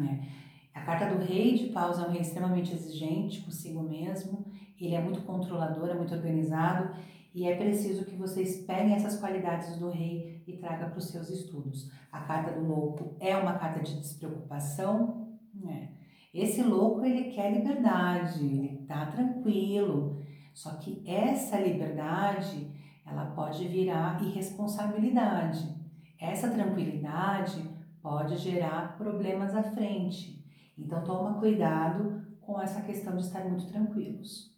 É. 0.09 0.52
A 0.74 0.82
carta 0.82 1.13
do 1.13 1.24
rei 1.24 1.56
de 1.56 1.68
paus 1.68 2.00
é 2.00 2.01
um 2.01 2.12
rei 2.12 2.22
extremamente 2.22 2.74
exigente 2.74 3.42
consigo 3.42 3.82
mesmo, 3.84 4.46
ele 4.80 4.96
é 4.96 5.01
muito 5.01 5.22
controlador, 5.22 5.89
é 5.89 5.94
muito 5.94 6.13
organizado 6.13 6.96
e 7.34 7.48
é 7.48 7.56
preciso 7.56 8.06
que 8.06 8.15
vocês 8.15 8.63
peguem 8.65 8.94
essas 8.94 9.20
qualidades 9.20 9.77
do 9.77 9.89
rei 9.89 10.44
e 10.46 10.53
tragam 10.58 10.89
para 10.89 11.00
os 11.00 11.10
seus 11.10 11.30
estudos. 11.30 11.92
A 12.12 12.22
carta 12.22 12.51
do 12.51 12.68
louco 12.68 13.15
é 13.20 13.36
uma 13.36 13.53
carta 13.53 13.82
de 13.82 14.00
despreocupação, 14.00 15.38
né? 15.53 15.89
Esse 16.34 16.63
louco 16.63 17.06
ele 17.06 17.32
quer 17.32 17.51
liberdade, 17.51 18.44
ele 18.44 18.86
tá 18.88 19.06
tranquilo. 19.06 20.22
Só 20.53 20.72
que 20.77 21.03
essa 21.06 21.60
liberdade 21.60 22.72
ela 23.06 23.25
pode 23.27 23.68
virar 23.68 24.22
irresponsabilidade. 24.24 25.75
Essa 26.20 26.50
tranquilidade 26.50 27.63
pode 28.01 28.38
gerar 28.38 28.98
problemas 28.98 29.56
à 29.56 29.63
frente. 29.63 30.33
Então 30.77 31.03
toma 31.03 31.39
cuidado 31.39 32.24
com 32.42 32.62
essa 32.62 32.82
questão 32.82 33.15
de 33.15 33.24
estar 33.24 33.46
muito 33.46 33.68
tranquilos. 33.68 34.51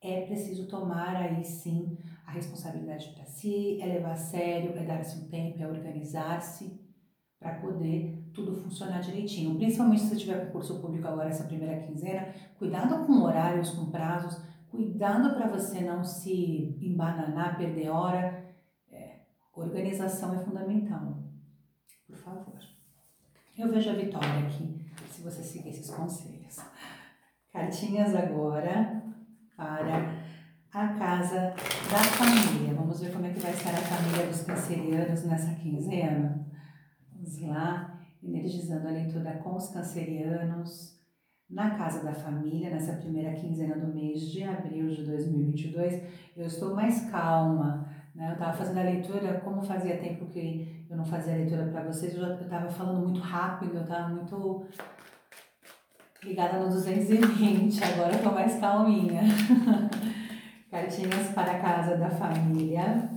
É 0.00 0.26
preciso 0.26 0.68
tomar 0.68 1.16
aí 1.16 1.42
sim 1.42 1.98
a 2.24 2.32
responsabilidade 2.32 3.12
para 3.14 3.24
si, 3.24 3.80
é 3.80 3.86
levar 3.86 4.12
a 4.12 4.16
sério, 4.16 4.76
é 4.76 4.84
dar-se 4.84 5.18
um 5.18 5.28
tempo, 5.28 5.62
é 5.62 5.66
organizar-se 5.66 6.78
para 7.38 7.54
poder 7.54 8.30
tudo 8.32 8.54
funcionar 8.54 9.00
direitinho. 9.00 9.56
Principalmente 9.56 10.02
se 10.02 10.08
você 10.08 10.16
tiver 10.16 10.46
concurso 10.46 10.80
público 10.80 11.06
agora 11.06 11.28
essa 11.28 11.44
primeira 11.44 11.80
quinzena, 11.82 12.32
cuidado 12.58 13.06
com 13.06 13.22
horários, 13.22 13.70
com 13.70 13.90
prazos, 13.90 14.40
cuidado 14.70 15.34
para 15.34 15.48
você 15.48 15.80
não 15.80 16.02
se 16.04 16.76
embananar, 16.80 17.56
perder 17.56 17.88
hora. 17.88 18.44
É, 18.90 19.20
organização 19.54 20.34
é 20.34 20.38
fundamental. 20.38 21.22
Por 22.06 22.16
favor. 22.16 22.58
Eu 23.56 23.70
vejo 23.70 23.90
a 23.90 23.94
vitória 23.94 24.46
aqui, 24.46 24.85
você 25.26 25.42
seguir 25.42 25.70
esses 25.70 25.90
conselhos. 25.90 26.58
Cartinhas 27.52 28.14
agora 28.14 29.02
para 29.56 30.22
a 30.72 30.88
casa 30.94 31.54
da 31.90 31.98
família. 31.98 32.74
Vamos 32.74 33.00
ver 33.00 33.12
como 33.12 33.26
é 33.26 33.30
que 33.30 33.40
vai 33.40 33.50
estar 33.50 33.70
a 33.70 33.76
família 33.76 34.26
dos 34.26 34.42
cancerianos 34.42 35.24
nessa 35.24 35.54
quinzena. 35.54 36.46
Vamos 37.12 37.42
lá, 37.42 37.98
energizando 38.22 38.86
a 38.86 38.92
leitura 38.92 39.32
com 39.42 39.56
os 39.56 39.68
cancerianos 39.70 40.96
na 41.50 41.76
casa 41.76 42.04
da 42.04 42.12
família, 42.12 42.70
nessa 42.70 42.94
primeira 42.94 43.32
quinzena 43.32 43.76
do 43.76 43.92
mês 43.92 44.20
de 44.30 44.44
abril 44.44 44.88
de 44.88 45.04
2022. 45.04 46.02
Eu 46.36 46.46
estou 46.46 46.74
mais 46.74 47.10
calma, 47.10 47.88
né? 48.14 48.28
Eu 48.28 48.34
estava 48.34 48.52
fazendo 48.52 48.78
a 48.78 48.82
leitura, 48.82 49.40
como 49.40 49.62
fazia 49.62 49.98
tempo 49.98 50.26
que 50.26 50.86
eu 50.88 50.96
não 50.96 51.04
fazia 51.04 51.34
a 51.34 51.36
leitura 51.36 51.66
para 51.66 51.84
vocês, 51.84 52.16
eu 52.16 52.40
estava 52.40 52.68
falando 52.70 53.02
muito 53.02 53.20
rápido, 53.20 53.74
eu 53.74 53.82
estava 53.82 54.08
muito 54.08 54.66
ligada 56.26 56.58
no 56.58 56.68
220, 56.68 57.84
agora 57.84 58.12
eu 58.12 58.16
estou 58.16 58.32
mais 58.32 58.58
calminha. 58.58 59.22
Cartinhas 60.70 61.28
para 61.28 61.52
a 61.52 61.58
casa 61.60 61.96
da 61.96 62.10
família. 62.10 63.10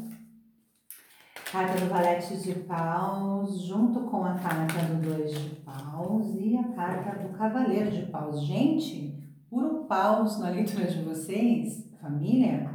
Carta 1.51 1.79
do 1.79 1.89
Valete 1.89 2.37
de 2.37 2.53
Paus, 2.53 3.63
junto 3.63 4.01
com 4.01 4.23
a 4.23 4.35
carta 4.35 4.83
do 4.83 5.01
Dois 5.01 5.31
de 5.31 5.55
Paus 5.61 6.35
e 6.35 6.55
a 6.55 6.63
carta 6.75 7.17
do 7.17 7.29
Cavaleiro 7.35 7.89
de 7.89 8.03
Paus. 8.03 8.45
Gente, 8.45 9.17
puro 9.49 9.85
paus 9.85 10.39
na 10.39 10.49
leitura 10.49 10.85
de 10.85 11.01
vocês, 11.01 11.91
família 11.99 12.69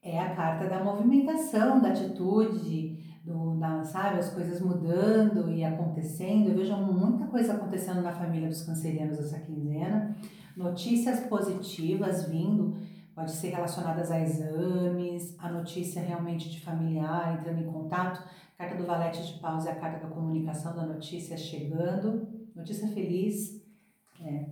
é 0.00 0.18
a 0.18 0.34
carta 0.34 0.68
da 0.68 0.82
movimentação, 0.82 1.80
da 1.80 1.88
atitude, 1.88 2.97
do, 3.28 3.56
da, 3.56 3.84
sabe, 3.84 4.18
as 4.18 4.30
coisas 4.30 4.60
mudando 4.60 5.50
e 5.52 5.62
acontecendo. 5.62 6.48
Eu 6.48 6.56
vejo 6.56 6.74
muita 6.76 7.26
coisa 7.26 7.52
acontecendo 7.52 8.00
na 8.00 8.10
família 8.10 8.48
dos 8.48 8.62
cancerianos 8.62 9.18
essa 9.18 9.38
quinzena. 9.38 10.16
Notícias 10.56 11.20
positivas 11.20 12.28
vindo, 12.28 12.74
pode 13.14 13.30
ser 13.30 13.50
relacionadas 13.50 14.10
a 14.10 14.18
exames, 14.20 15.36
a 15.38 15.52
notícia 15.52 16.02
realmente 16.02 16.48
de 16.48 16.60
familiar 16.60 17.38
entrando 17.38 17.60
em 17.60 17.70
contato. 17.70 18.26
Carta 18.56 18.76
do 18.76 18.86
Valete 18.86 19.24
de 19.24 19.38
Paus 19.38 19.66
é 19.66 19.72
a 19.72 19.76
carta 19.76 20.04
da 20.04 20.12
comunicação 20.12 20.74
da 20.74 20.84
notícia 20.84 21.36
chegando. 21.36 22.26
Notícia 22.56 22.88
feliz. 22.88 23.62
É, 24.20 24.46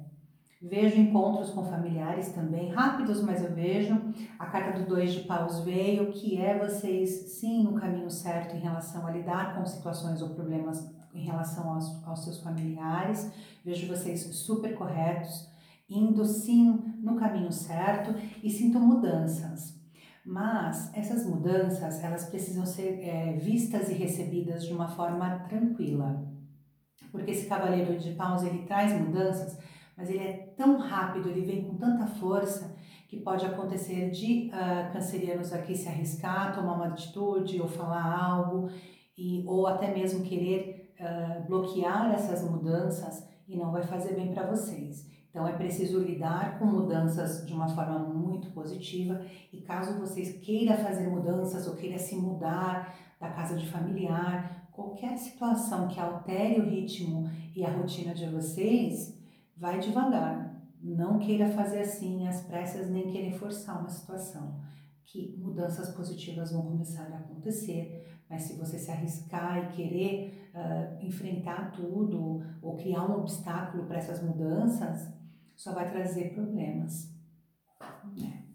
Vejo 0.60 0.98
encontros 0.98 1.50
com 1.50 1.64
familiares 1.64 2.32
também, 2.32 2.70
rápidos, 2.70 3.22
mas 3.22 3.42
eu 3.42 3.54
vejo. 3.54 3.94
A 4.38 4.46
carta 4.46 4.80
do 4.80 4.86
dois 4.86 5.12
de 5.12 5.20
paus 5.20 5.60
veio, 5.60 6.10
que 6.12 6.40
é 6.40 6.58
vocês 6.58 7.10
sim 7.38 7.62
no 7.62 7.74
caminho 7.74 8.10
certo 8.10 8.56
em 8.56 8.60
relação 8.60 9.06
a 9.06 9.10
lidar 9.10 9.54
com 9.54 9.66
situações 9.66 10.22
ou 10.22 10.30
problemas 10.30 10.90
em 11.12 11.24
relação 11.24 11.74
aos, 11.74 12.02
aos 12.06 12.24
seus 12.24 12.40
familiares. 12.40 13.30
Vejo 13.62 13.86
vocês 13.86 14.22
super 14.34 14.74
corretos, 14.74 15.46
indo 15.90 16.24
sim 16.24 16.94
no 17.02 17.16
caminho 17.16 17.52
certo 17.52 18.14
e 18.42 18.48
sinto 18.48 18.80
mudanças. 18.80 19.76
Mas 20.24 20.90
essas 20.94 21.26
mudanças, 21.26 22.02
elas 22.02 22.30
precisam 22.30 22.64
ser 22.64 22.98
é, 23.02 23.34
vistas 23.34 23.90
e 23.90 23.94
recebidas 23.94 24.64
de 24.64 24.72
uma 24.72 24.88
forma 24.88 25.38
tranquila. 25.48 26.26
Porque 27.12 27.30
esse 27.30 27.46
cavaleiro 27.46 27.96
de 27.98 28.12
paus, 28.14 28.42
ele 28.42 28.64
traz 28.64 28.92
mudanças 28.92 29.56
mas 29.96 30.10
ele 30.10 30.24
é 30.24 30.54
tão 30.56 30.78
rápido, 30.78 31.28
ele 31.28 31.40
vem 31.40 31.64
com 31.64 31.76
tanta 31.76 32.06
força 32.06 32.76
que 33.08 33.16
pode 33.16 33.46
acontecer 33.46 34.10
de 34.10 34.50
uh, 34.50 34.92
cancerianos 34.92 35.52
aqui 35.52 35.74
se 35.74 35.88
arriscar, 35.88 36.54
tomar 36.54 36.74
uma 36.74 36.88
atitude 36.88 37.60
ou 37.60 37.68
falar 37.68 38.04
algo 38.04 38.68
e 39.16 39.42
ou 39.46 39.66
até 39.66 39.94
mesmo 39.94 40.22
querer 40.22 40.94
uh, 41.00 41.46
bloquear 41.46 42.12
essas 42.12 42.48
mudanças 42.48 43.26
e 43.48 43.56
não 43.56 43.70
vai 43.70 43.82
fazer 43.82 44.14
bem 44.14 44.34
para 44.34 44.46
vocês. 44.46 45.06
Então 45.30 45.46
é 45.46 45.52
preciso 45.52 46.00
lidar 46.00 46.58
com 46.58 46.64
mudanças 46.64 47.46
de 47.46 47.52
uma 47.52 47.68
forma 47.68 47.98
muito 47.98 48.50
positiva 48.52 49.20
e 49.52 49.60
caso 49.60 49.98
vocês 49.98 50.38
queiram 50.40 50.76
fazer 50.78 51.08
mudanças 51.08 51.66
ou 51.66 51.76
queira 51.76 51.98
se 51.98 52.16
mudar 52.16 52.94
da 53.20 53.30
casa 53.30 53.56
de 53.56 53.66
familiar, 53.68 54.68
qualquer 54.72 55.16
situação 55.16 55.88
que 55.88 55.98
altere 56.00 56.60
o 56.60 56.68
ritmo 56.68 57.30
e 57.54 57.64
a 57.64 57.70
rotina 57.70 58.14
de 58.14 58.26
vocês, 58.26 59.15
Vai 59.56 59.80
devagar. 59.80 60.62
Não 60.82 61.18
queira 61.18 61.48
fazer 61.48 61.80
assim 61.80 62.26
às 62.28 62.42
pressas 62.42 62.90
nem 62.90 63.10
querer 63.10 63.32
forçar 63.32 63.80
uma 63.80 63.88
situação. 63.88 64.60
Que 65.04 65.36
mudanças 65.38 65.94
positivas 65.94 66.52
vão 66.52 66.62
começar 66.62 67.10
a 67.12 67.18
acontecer, 67.18 68.06
mas 68.28 68.42
se 68.42 68.58
você 68.58 68.78
se 68.78 68.90
arriscar 68.90 69.58
e 69.58 69.76
querer 69.76 70.50
uh, 70.54 71.04
enfrentar 71.04 71.70
tudo 71.70 72.42
ou 72.60 72.76
criar 72.76 73.08
um 73.08 73.20
obstáculo 73.20 73.86
para 73.86 73.98
essas 73.98 74.22
mudanças, 74.22 75.08
só 75.54 75.72
vai 75.72 75.88
trazer 75.88 76.34
problemas. 76.34 77.14
É. 78.20 78.46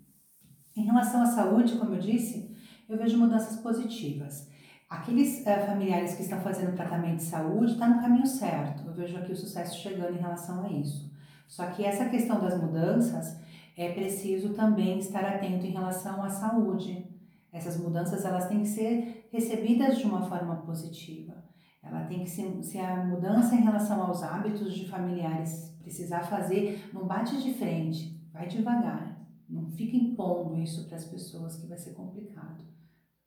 Em 0.76 0.86
relação 0.86 1.22
à 1.22 1.26
saúde, 1.26 1.78
como 1.78 1.96
eu 1.96 2.00
disse, 2.00 2.56
eu 2.88 2.98
vejo 2.98 3.18
mudanças 3.18 3.60
positivas. 3.62 4.51
Aqueles 4.92 5.40
uh, 5.40 5.66
familiares 5.66 6.16
que 6.16 6.22
estão 6.22 6.42
fazendo 6.42 6.76
tratamento 6.76 7.16
de 7.16 7.24
saúde 7.24 7.72
estão 7.72 7.88
tá 7.88 7.96
no 7.96 8.02
caminho 8.02 8.28
certo. 8.28 8.86
Eu 8.86 8.94
vejo 8.94 9.18
aqui 9.18 9.32
o 9.32 9.36
sucesso 9.38 9.80
chegando 9.80 10.18
em 10.18 10.20
relação 10.20 10.66
a 10.66 10.70
isso. 10.70 11.10
Só 11.48 11.66
que 11.68 11.86
essa 11.86 12.10
questão 12.10 12.42
das 12.42 12.62
mudanças 12.62 13.40
é 13.78 13.94
preciso 13.94 14.54
também 14.54 15.00
estar 15.00 15.24
atento 15.24 15.66
em 15.66 15.72
relação 15.72 16.22
à 16.22 16.30
saúde. 16.30 17.10
Essas 17.54 17.78
mudanças 17.78 18.26
elas 18.26 18.50
têm 18.50 18.64
que 18.64 18.68
ser 18.68 19.30
recebidas 19.32 19.98
de 19.98 20.04
uma 20.04 20.24
forma 20.24 20.58
positiva. 20.58 21.42
Ela 21.82 22.04
tem 22.04 22.26
que 22.26 22.30
ser, 22.30 22.62
se 22.62 22.78
a 22.78 23.06
mudança 23.06 23.56
em 23.56 23.62
relação 23.62 24.04
aos 24.04 24.22
hábitos 24.22 24.74
de 24.74 24.90
familiares 24.90 25.74
precisar 25.82 26.24
fazer, 26.24 26.90
não 26.94 27.08
bate 27.08 27.42
de 27.42 27.54
frente, 27.54 28.22
vai 28.34 28.46
devagar. 28.46 29.26
Não 29.48 29.72
fica 29.72 29.96
impondo 29.96 30.60
isso 30.60 30.86
para 30.90 30.98
as 30.98 31.06
pessoas 31.06 31.56
que 31.56 31.68
vai 31.68 31.78
ser 31.78 31.92
complicado. 31.92 32.62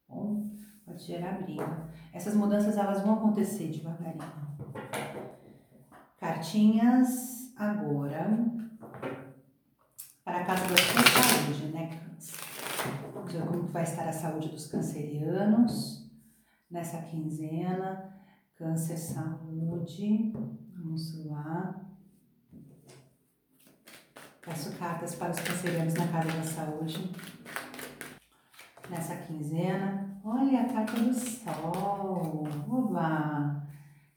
Bom, 0.06 0.50
pode 0.84 1.02
gerar 1.02 1.42
briga. 1.42 1.88
Essas 2.12 2.34
mudanças 2.34 2.76
elas 2.76 3.02
vão 3.02 3.14
acontecer 3.14 3.70
devagarinho. 3.70 4.22
Cartinhas 6.18 7.52
agora 7.56 8.28
para 10.24 10.38
a 10.38 10.44
casa 10.44 10.66
da 10.68 10.76
sua 10.76 11.02
saúde, 11.02 11.66
né, 11.72 11.98
câncer? 11.98 13.44
Como 13.46 13.66
vai 13.66 13.82
estar 13.82 14.08
a 14.08 14.12
saúde 14.12 14.48
dos 14.48 14.66
cancerianos 14.66 16.10
nessa 16.70 17.02
quinzena? 17.02 18.12
Câncer 18.56 18.96
Saúde, 18.96 20.32
vamos 20.76 21.26
lá. 21.26 21.84
Peço 24.40 24.78
cartas 24.78 25.16
para 25.16 25.32
os 25.32 25.40
cancerianos 25.40 25.94
na 25.94 26.06
Casa 26.06 26.30
da 26.30 26.42
Saúde 26.44 27.10
nessa 28.90 29.16
quinzena. 29.16 30.20
Olha 30.24 30.62
a 30.62 30.68
carta 30.68 30.98
do 30.98 31.12
sol. 31.12 32.46
Oba! 32.68 33.62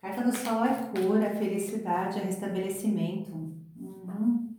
Carta 0.02 0.24
do 0.24 0.36
sol 0.36 0.64
é 0.64 0.74
cura, 0.92 1.26
é 1.26 1.36
felicidade, 1.36 2.20
é 2.20 2.24
restabelecimento. 2.24 3.32
Uhum. 3.78 4.56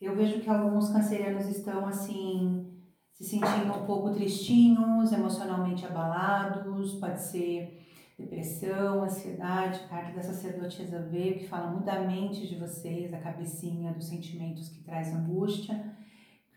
Eu 0.00 0.16
vejo 0.16 0.40
que 0.40 0.48
alguns 0.48 0.90
cancerianos 0.90 1.46
estão 1.48 1.86
assim 1.86 2.64
se 3.12 3.24
sentindo 3.24 3.74
um 3.74 3.84
pouco 3.84 4.14
tristinhos, 4.14 5.12
emocionalmente 5.12 5.84
abalados, 5.84 6.94
pode 6.94 7.20
ser 7.20 7.84
depressão, 8.16 9.02
ansiedade, 9.02 9.88
carta 9.88 10.12
da 10.14 10.22
sacerdotisa 10.22 11.02
veio 11.02 11.38
que 11.38 11.48
fala 11.48 11.70
muito 11.72 11.84
da 11.84 12.00
mente 12.00 12.46
de 12.46 12.54
vocês, 12.56 13.10
da 13.10 13.18
cabecinha, 13.18 13.92
dos 13.92 14.08
sentimentos 14.08 14.68
que 14.68 14.82
traz 14.82 15.12
angústia 15.12 15.97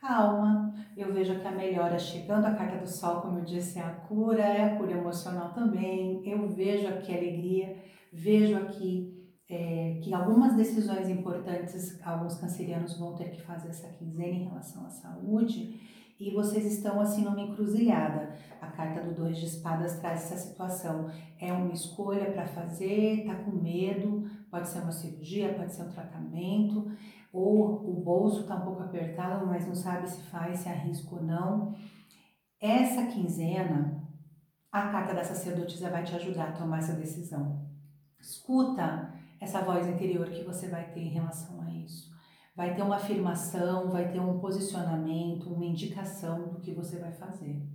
calma. 0.01 0.73
Eu 0.97 1.13
vejo 1.13 1.39
que 1.39 1.47
a 1.47 1.51
melhora 1.51 1.97
chegando, 1.99 2.45
a 2.45 2.55
carta 2.55 2.77
do 2.77 2.87
sol, 2.87 3.21
como 3.21 3.37
eu 3.37 3.45
disse, 3.45 3.77
é 3.77 3.83
a 3.83 3.91
cura, 3.91 4.41
é 4.41 4.63
a 4.63 4.77
cura 4.77 4.93
emocional 4.93 5.53
também. 5.53 6.27
Eu 6.27 6.49
vejo 6.49 6.87
aqui 6.87 7.15
alegria, 7.15 7.77
vejo 8.11 8.57
aqui 8.57 9.21
é, 9.47 9.99
que 10.03 10.13
algumas 10.13 10.55
decisões 10.55 11.07
importantes 11.07 11.99
alguns 12.03 12.35
cancerianos 12.35 12.97
vão 12.97 13.15
ter 13.15 13.29
que 13.29 13.41
fazer 13.41 13.69
essa 13.69 13.89
quinzena 13.89 14.33
em 14.33 14.45
relação 14.45 14.85
à 14.85 14.89
saúde 14.89 15.79
e 16.19 16.31
vocês 16.31 16.65
estão 16.65 17.01
assim 17.01 17.23
numa 17.23 17.41
encruzilhada. 17.41 18.35
A 18.61 18.67
carta 18.67 19.01
do 19.01 19.13
dois 19.13 19.37
de 19.37 19.45
espadas 19.45 19.99
traz 19.99 20.23
essa 20.23 20.37
situação. 20.37 21.09
É 21.39 21.51
uma 21.51 21.73
escolha 21.73 22.31
para 22.31 22.45
fazer, 22.45 23.25
tá 23.25 23.35
com 23.35 23.51
medo, 23.51 24.23
pode 24.49 24.69
ser 24.69 24.81
uma 24.81 24.91
cirurgia, 24.91 25.53
pode 25.53 25.73
ser 25.73 25.83
um 25.83 25.89
tratamento 25.89 26.91
ou 27.31 27.89
o 27.89 28.01
bolso 28.01 28.41
está 28.41 28.55
um 28.55 28.65
pouco 28.65 28.83
apertado, 28.83 29.45
mas 29.47 29.65
não 29.65 29.75
sabe 29.75 30.09
se 30.09 30.21
faz, 30.23 30.59
se 30.59 30.69
arrisca 30.69 31.15
ou 31.15 31.23
não. 31.23 31.73
Essa 32.59 33.07
quinzena, 33.07 34.07
a 34.71 34.89
carta 34.89 35.13
da 35.13 35.23
sacerdotisa 35.23 35.89
vai 35.89 36.03
te 36.03 36.15
ajudar 36.15 36.49
a 36.49 36.51
tomar 36.51 36.79
essa 36.79 36.93
decisão. 36.93 37.65
Escuta 38.19 39.13
essa 39.39 39.61
voz 39.61 39.87
interior 39.87 40.29
que 40.29 40.43
você 40.43 40.67
vai 40.67 40.91
ter 40.91 41.01
em 41.01 41.09
relação 41.09 41.61
a 41.61 41.71
isso. 41.71 42.11
Vai 42.55 42.75
ter 42.75 42.83
uma 42.83 42.97
afirmação, 42.97 43.89
vai 43.89 44.11
ter 44.11 44.19
um 44.19 44.39
posicionamento, 44.39 45.51
uma 45.51 45.65
indicação 45.65 46.49
do 46.49 46.59
que 46.59 46.73
você 46.73 46.99
vai 46.99 47.11
fazer. 47.13 47.65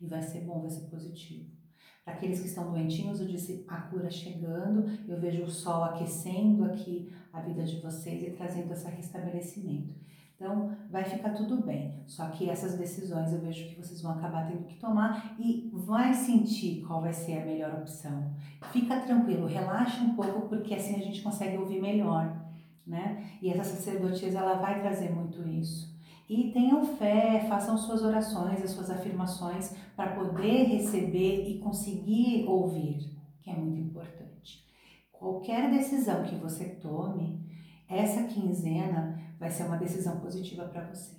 E 0.00 0.06
vai 0.06 0.22
ser 0.22 0.40
bom, 0.42 0.60
vai 0.60 0.70
ser 0.70 0.88
positivo. 0.88 1.61
Para 2.04 2.14
aqueles 2.14 2.40
que 2.40 2.48
estão 2.48 2.70
doentinhos, 2.70 3.20
eu 3.20 3.28
disse 3.28 3.64
a 3.68 3.76
cura 3.82 4.10
chegando, 4.10 4.90
eu 5.08 5.20
vejo 5.20 5.44
o 5.44 5.50
sol 5.50 5.84
aquecendo 5.84 6.64
aqui 6.64 7.12
a 7.32 7.40
vida 7.40 7.62
de 7.62 7.80
vocês 7.80 8.22
e 8.22 8.30
trazendo 8.32 8.72
esse 8.72 8.88
restabelecimento. 8.90 9.94
Então, 10.34 10.76
vai 10.90 11.04
ficar 11.04 11.30
tudo 11.30 11.62
bem. 11.62 12.02
Só 12.04 12.26
que 12.30 12.50
essas 12.50 12.76
decisões 12.76 13.32
eu 13.32 13.40
vejo 13.40 13.68
que 13.68 13.76
vocês 13.76 14.02
vão 14.02 14.10
acabar 14.10 14.48
tendo 14.48 14.64
que 14.64 14.74
tomar 14.74 15.36
e 15.38 15.70
vai 15.72 16.12
sentir 16.12 16.84
qual 16.84 17.00
vai 17.00 17.12
ser 17.12 17.38
a 17.38 17.46
melhor 17.46 17.72
opção. 17.74 18.34
Fica 18.72 18.98
tranquilo, 19.00 19.46
relaxa 19.46 20.02
um 20.02 20.16
pouco, 20.16 20.48
porque 20.48 20.74
assim 20.74 20.96
a 20.96 21.04
gente 21.04 21.22
consegue 21.22 21.56
ouvir 21.56 21.80
melhor, 21.80 22.36
né? 22.84 23.24
E 23.40 23.50
essa 23.50 23.76
sacerdotisa, 23.76 24.40
ela 24.40 24.54
vai 24.54 24.80
trazer 24.80 25.14
muito 25.14 25.48
isso. 25.48 25.91
E 26.32 26.50
tenham 26.50 26.96
fé, 26.96 27.44
façam 27.46 27.76
suas 27.76 28.00
orações, 28.02 28.62
as 28.62 28.70
suas 28.70 28.90
afirmações 28.90 29.76
para 29.94 30.14
poder 30.14 30.64
receber 30.64 31.46
e 31.46 31.58
conseguir 31.58 32.46
ouvir, 32.48 33.14
que 33.42 33.50
é 33.50 33.54
muito 33.54 33.78
importante. 33.78 34.66
Qualquer 35.12 35.70
decisão 35.70 36.24
que 36.24 36.36
você 36.36 36.70
tome, 36.76 37.46
essa 37.86 38.22
quinzena 38.22 39.20
vai 39.38 39.50
ser 39.50 39.64
uma 39.64 39.76
decisão 39.76 40.20
positiva 40.20 40.64
para 40.64 40.86
você. 40.86 41.18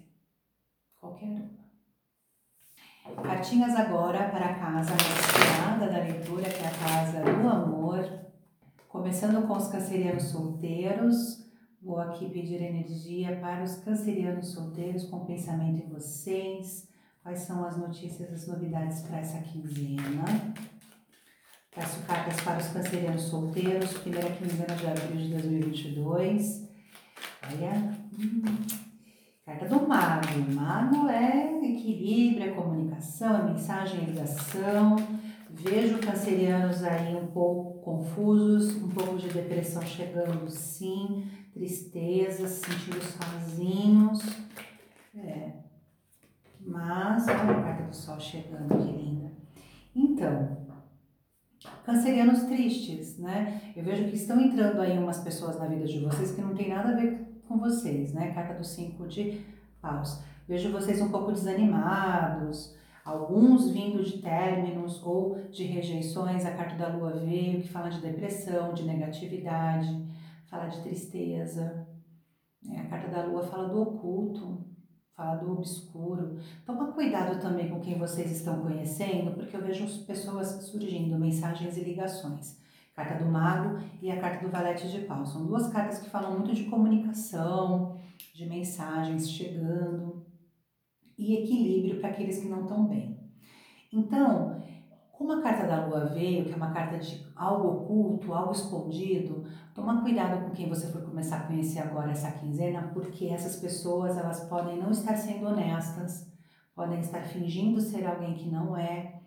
Qualquer 1.00 1.28
uma. 1.28 3.22
Cartinhas 3.22 3.76
agora 3.76 4.30
para 4.30 4.46
a 4.48 4.56
casa 4.56 4.94
anunciada 4.94 5.92
da 5.92 6.00
leitura, 6.00 6.50
que 6.50 6.64
é 6.64 6.68
a 6.68 6.90
casa 6.90 7.22
do 7.22 7.48
amor. 7.48 8.04
Começando 8.88 9.46
com 9.46 9.54
os 9.54 9.68
cancerianos 9.68 10.24
solteiros, 10.24 11.43
Vou 11.84 12.00
aqui 12.00 12.30
pedir 12.30 12.62
energia 12.62 13.36
para 13.42 13.62
os 13.62 13.76
cancerianos 13.76 14.54
solteiros 14.54 15.04
com 15.04 15.26
pensamento 15.26 15.84
em 15.84 15.90
vocês. 15.90 16.88
Quais 17.22 17.40
são 17.40 17.66
as 17.66 17.76
notícias, 17.76 18.32
as 18.32 18.48
novidades 18.48 19.02
para 19.02 19.20
essa 19.20 19.42
quinzena? 19.42 20.24
Peço 21.76 22.02
cartas 22.04 22.40
para 22.40 22.60
os 22.60 22.68
cancerianos 22.68 23.24
solteiros, 23.24 23.98
primeira 23.98 24.30
quinzena 24.32 24.76
de 24.76 24.88
abril 24.88 25.18
de 25.18 25.28
2022. 25.28 26.70
Olha, 27.52 27.98
hum, 28.18 28.44
carta 29.46 29.68
do 29.68 29.86
mago. 29.86 30.28
O 30.38 30.56
mago 30.56 31.10
é 31.10 31.66
equilíbrio, 31.66 32.44
é 32.44 32.52
comunicação, 32.52 33.40
é 33.42 33.52
mensagem, 33.52 34.04
é 34.04 34.06
ligação. 34.06 34.96
Vejo 35.56 36.00
cancerianos 36.00 36.84
aí 36.84 37.16
um 37.16 37.28
pouco 37.28 37.80
confusos, 37.82 38.76
um 38.76 38.90
pouco 38.90 39.18
de 39.18 39.30
depressão 39.30 39.84
chegando 39.84 40.50
sim 40.50 41.30
tristeza, 41.54 42.48
se 42.48 42.66
sentindo 42.66 43.00
sozinhos. 43.00 44.20
É. 45.16 45.52
Mas, 46.60 47.28
olha 47.28 47.60
a 47.60 47.64
carta 47.64 47.84
do 47.84 47.96
sol 47.96 48.20
chegando, 48.20 48.68
que 48.84 48.92
linda. 48.92 49.32
Então, 49.96 50.58
cancerianos 51.86 52.44
tristes, 52.44 53.20
né? 53.20 53.62
Eu 53.76 53.84
vejo 53.84 54.06
que 54.06 54.16
estão 54.16 54.42
entrando 54.42 54.82
aí 54.82 54.98
umas 54.98 55.20
pessoas 55.20 55.60
na 55.60 55.68
vida 55.68 55.86
de 55.86 56.00
vocês 56.00 56.32
que 56.32 56.42
não 56.42 56.56
tem 56.56 56.70
nada 56.70 56.94
a 56.94 56.96
ver 56.96 57.42
com 57.48 57.60
vocês, 57.60 58.12
né? 58.12 58.34
Carta 58.34 58.56
do 58.56 58.64
cinco 58.66 59.08
de 59.08 59.40
paus. 59.80 60.20
Vejo 60.48 60.72
vocês 60.72 61.00
um 61.00 61.12
pouco 61.12 61.32
desanimados, 61.32 62.76
alguns 63.04 63.70
vindo 63.70 64.04
de 64.04 64.20
términos 64.20 65.02
ou 65.04 65.38
de 65.50 65.64
rejeições. 65.64 66.46
A 66.46 66.52
carta 66.52 66.76
da 66.76 66.96
lua 66.96 67.14
veio 67.14 67.62
que 67.62 67.70
fala 67.70 67.90
de 67.90 68.02
depressão, 68.02 68.74
de 68.74 68.84
negatividade 68.84 70.04
fala 70.54 70.68
de 70.68 70.82
tristeza. 70.82 71.88
Né? 72.62 72.82
A 72.82 72.88
carta 72.88 73.10
da 73.10 73.26
lua 73.26 73.42
fala 73.42 73.70
do 73.70 73.82
oculto, 73.82 74.64
fala 75.16 75.36
do 75.38 75.52
obscuro. 75.52 76.38
Toma 76.64 76.92
cuidado 76.92 77.42
também 77.42 77.70
com 77.70 77.82
quem 77.82 77.98
vocês 77.98 78.32
estão 78.32 78.62
conhecendo, 78.62 79.32
porque 79.32 79.58
eu 79.58 79.64
vejo 79.64 80.06
pessoas 80.06 80.48
surgindo, 80.68 81.18
mensagens 81.18 81.76
e 81.76 81.84
ligações. 81.84 82.62
Carta 82.94 83.24
do 83.24 83.32
Mago 83.32 83.80
e 84.00 84.12
a 84.12 84.22
carta 84.22 84.46
do 84.46 84.52
Valete 84.52 84.88
de 84.88 85.00
Pau. 85.00 85.26
São 85.26 85.48
duas 85.48 85.68
cartas 85.70 85.98
que 85.98 86.12
falam 86.12 86.34
muito 86.34 86.54
de 86.54 86.66
comunicação, 86.66 87.98
de 88.36 88.46
mensagens 88.46 89.28
chegando 89.28 90.13
e 91.24 91.42
equilíbrio 91.42 92.00
para 92.00 92.10
aqueles 92.10 92.40
que 92.40 92.50
não 92.50 92.64
estão 92.64 92.86
bem. 92.86 93.18
Então, 93.92 94.62
como 95.12 95.32
a 95.32 95.42
carta 95.42 95.66
da 95.66 95.86
lua 95.86 96.08
veio, 96.08 96.46
que 96.46 96.52
é 96.52 96.56
uma 96.56 96.74
carta 96.74 96.98
de 96.98 97.26
algo 97.36 97.70
oculto, 97.70 98.34
algo 98.34 98.52
escondido, 98.52 99.46
toma 99.74 100.02
cuidado 100.02 100.44
com 100.44 100.52
quem 100.52 100.68
você 100.68 100.92
for 100.92 101.02
começar 101.02 101.38
a 101.38 101.48
conhecer 101.48 101.80
agora 101.80 102.12
essa 102.12 102.32
quinzena, 102.32 102.92
porque 102.94 103.28
essas 103.28 103.56
pessoas 103.56 104.18
elas 104.18 104.44
podem 104.50 104.78
não 104.78 104.92
estar 104.92 105.16
sendo 105.16 105.48
honestas, 105.48 106.30
podem 106.76 107.00
estar 107.00 107.22
fingindo 107.22 107.80
ser 107.80 108.06
alguém 108.06 108.34
que 108.34 108.50
não 108.50 108.76
é. 108.76 109.22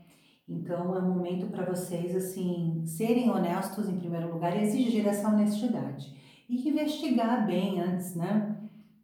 Então 0.46 0.94
é 0.94 1.00
um 1.00 1.14
momento 1.14 1.46
para 1.46 1.64
vocês 1.64 2.14
assim 2.14 2.84
serem 2.84 3.30
honestos 3.30 3.88
em 3.88 3.98
primeiro 3.98 4.32
lugar 4.32 4.54
e 4.54 4.62
exigir 4.62 5.06
essa 5.06 5.28
honestidade 5.28 6.14
e 6.48 6.68
investigar 6.68 7.46
bem 7.46 7.80
antes, 7.80 8.14
né? 8.14 8.55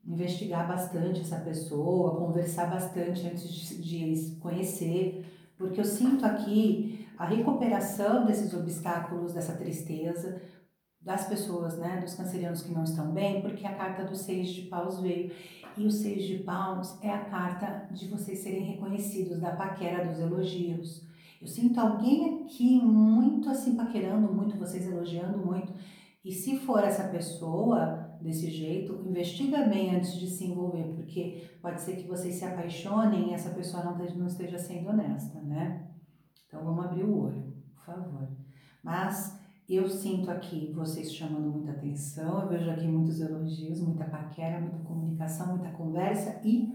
Investigar 0.04 0.66
bastante 0.66 1.20
essa 1.20 1.38
pessoa, 1.40 2.16
conversar 2.16 2.66
bastante 2.66 3.26
antes 3.26 3.48
de, 3.48 3.82
de 3.82 4.36
conhecer, 4.36 5.24
porque 5.56 5.80
eu 5.80 5.84
sinto 5.84 6.24
aqui 6.24 7.06
a 7.16 7.24
recuperação 7.24 8.26
desses 8.26 8.52
obstáculos, 8.52 9.32
dessa 9.32 9.54
tristeza, 9.54 10.42
das 11.00 11.26
pessoas, 11.26 11.78
né, 11.78 12.00
dos 12.00 12.14
cancerianos 12.14 12.62
que 12.62 12.72
não 12.72 12.84
estão 12.84 13.12
bem, 13.12 13.42
porque 13.42 13.66
a 13.66 13.74
carta 13.74 14.04
dos 14.04 14.20
seis 14.20 14.48
de 14.48 14.62
paus 14.62 15.00
veio. 15.00 15.32
E 15.76 15.86
o 15.86 15.90
seis 15.90 16.24
de 16.24 16.38
paus 16.38 17.02
é 17.02 17.10
a 17.10 17.24
carta 17.24 17.88
de 17.92 18.06
vocês 18.08 18.40
serem 18.40 18.62
reconhecidos, 18.62 19.40
da 19.40 19.52
paquera, 19.52 20.06
dos 20.06 20.20
elogios. 20.20 21.06
Eu 21.40 21.48
sinto 21.48 21.80
alguém 21.80 22.44
aqui 22.44 22.80
muito 22.80 23.48
assim 23.48 23.74
paquerando 23.74 24.32
muito, 24.32 24.58
vocês 24.58 24.86
elogiando 24.86 25.38
muito. 25.38 25.72
E 26.24 26.30
se 26.30 26.58
for 26.58 26.84
essa 26.84 27.08
pessoa 27.08 28.01
desse 28.22 28.50
jeito, 28.50 29.02
investiga 29.06 29.66
bem 29.66 29.96
antes 29.96 30.14
de 30.14 30.26
se 30.28 30.46
envolver, 30.46 30.94
porque 30.94 31.50
pode 31.60 31.80
ser 31.80 31.96
que 31.96 32.06
vocês 32.06 32.36
se 32.36 32.44
apaixonem 32.44 33.30
e 33.30 33.34
essa 33.34 33.50
pessoa 33.50 33.84
não 33.84 33.92
esteja, 33.92 34.14
não 34.14 34.26
esteja 34.26 34.58
sendo 34.58 34.90
honesta, 34.90 35.40
né? 35.40 35.88
Então 36.46 36.64
vamos 36.64 36.84
abrir 36.84 37.04
o 37.04 37.18
olho, 37.24 37.52
por 37.74 37.84
favor. 37.84 38.28
Mas 38.82 39.38
eu 39.68 39.88
sinto 39.88 40.30
aqui 40.30 40.72
vocês 40.74 41.14
chamando 41.14 41.50
muita 41.50 41.72
atenção, 41.72 42.42
eu 42.42 42.48
vejo 42.48 42.70
aqui 42.70 42.86
muitos 42.86 43.20
elogios, 43.20 43.80
muita 43.80 44.04
paquera, 44.04 44.60
muita 44.60 44.78
comunicação, 44.78 45.56
muita 45.56 45.70
conversa 45.70 46.40
e 46.44 46.72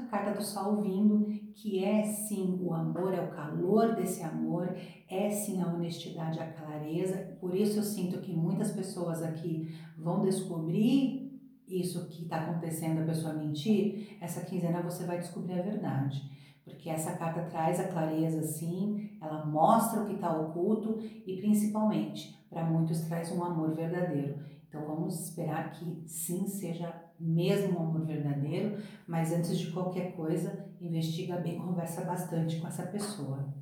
a 0.00 0.06
carta 0.06 0.32
do 0.32 0.42
sol 0.42 0.80
vindo, 0.80 1.26
que 1.54 1.84
é 1.84 2.02
sim 2.02 2.58
o 2.60 2.72
amor, 2.72 3.14
é 3.14 3.20
o 3.20 3.30
calor 3.30 3.94
desse 3.94 4.22
amor, 4.22 4.74
é 5.08 5.30
sim 5.30 5.60
a 5.60 5.68
honestidade, 5.68 6.40
a 6.40 6.52
clareza. 6.52 7.36
Por 7.40 7.54
isso 7.54 7.78
eu 7.78 7.82
sinto 7.82 8.20
que 8.20 8.32
muitas 8.32 8.72
pessoas 8.72 9.22
aqui 9.22 9.74
vão 9.98 10.22
descobrir 10.22 11.30
isso 11.68 12.08
que 12.08 12.24
está 12.24 12.42
acontecendo, 12.42 13.02
a 13.02 13.06
pessoa 13.06 13.34
mentir. 13.34 14.16
Essa 14.20 14.44
quinzena 14.44 14.82
você 14.82 15.04
vai 15.04 15.18
descobrir 15.18 15.60
a 15.60 15.62
verdade. 15.62 16.20
Porque 16.64 16.90
essa 16.90 17.16
carta 17.16 17.42
traz 17.42 17.80
a 17.80 17.88
clareza, 17.88 18.42
sim, 18.42 19.10
ela 19.20 19.44
mostra 19.46 20.02
o 20.02 20.06
que 20.06 20.14
está 20.14 20.36
oculto 20.38 20.98
e 21.26 21.36
principalmente, 21.36 22.38
para 22.48 22.64
muitos, 22.64 23.00
traz 23.02 23.30
um 23.32 23.42
amor 23.42 23.74
verdadeiro. 23.74 24.38
Então 24.68 24.86
vamos 24.86 25.20
esperar 25.20 25.72
que 25.72 26.02
sim 26.06 26.46
seja 26.46 27.09
mesmo 27.20 27.78
um 27.78 27.82
amor 27.82 28.06
verdadeiro, 28.06 28.78
mas 29.06 29.32
antes 29.32 29.58
de 29.58 29.70
qualquer 29.70 30.12
coisa, 30.16 30.66
investiga 30.80 31.36
bem, 31.36 31.58
conversa 31.58 32.02
bastante 32.02 32.58
com 32.58 32.66
essa 32.66 32.84
pessoa. 32.84 33.54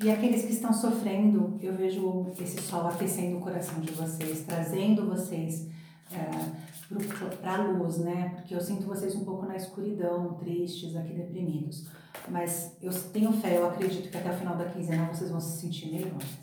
E 0.00 0.10
aqueles 0.10 0.44
que 0.44 0.52
estão 0.52 0.72
sofrendo, 0.72 1.58
eu 1.60 1.74
vejo 1.74 2.28
esse 2.38 2.60
sol 2.62 2.86
aquecendo 2.86 3.38
o 3.38 3.40
coração 3.40 3.80
de 3.80 3.90
vocês, 3.92 4.44
trazendo 4.44 5.06
vocês 5.06 5.68
é, 6.12 7.36
para 7.40 7.54
a 7.54 7.66
luz, 7.66 7.98
né? 7.98 8.28
Porque 8.36 8.54
eu 8.54 8.60
sinto 8.60 8.86
vocês 8.86 9.16
um 9.16 9.24
pouco 9.24 9.44
na 9.46 9.56
escuridão, 9.56 10.34
tristes, 10.34 10.94
aqui 10.94 11.14
deprimidos. 11.14 11.88
Mas 12.28 12.76
eu 12.80 12.92
tenho 13.10 13.32
fé, 13.32 13.56
eu 13.56 13.66
acredito 13.66 14.10
que 14.10 14.16
até 14.16 14.30
o 14.30 14.36
final 14.36 14.56
da 14.56 14.66
quinzena 14.66 15.06
vocês 15.06 15.30
vão 15.30 15.40
se 15.40 15.60
sentir 15.60 15.90
melhores. 15.90 16.38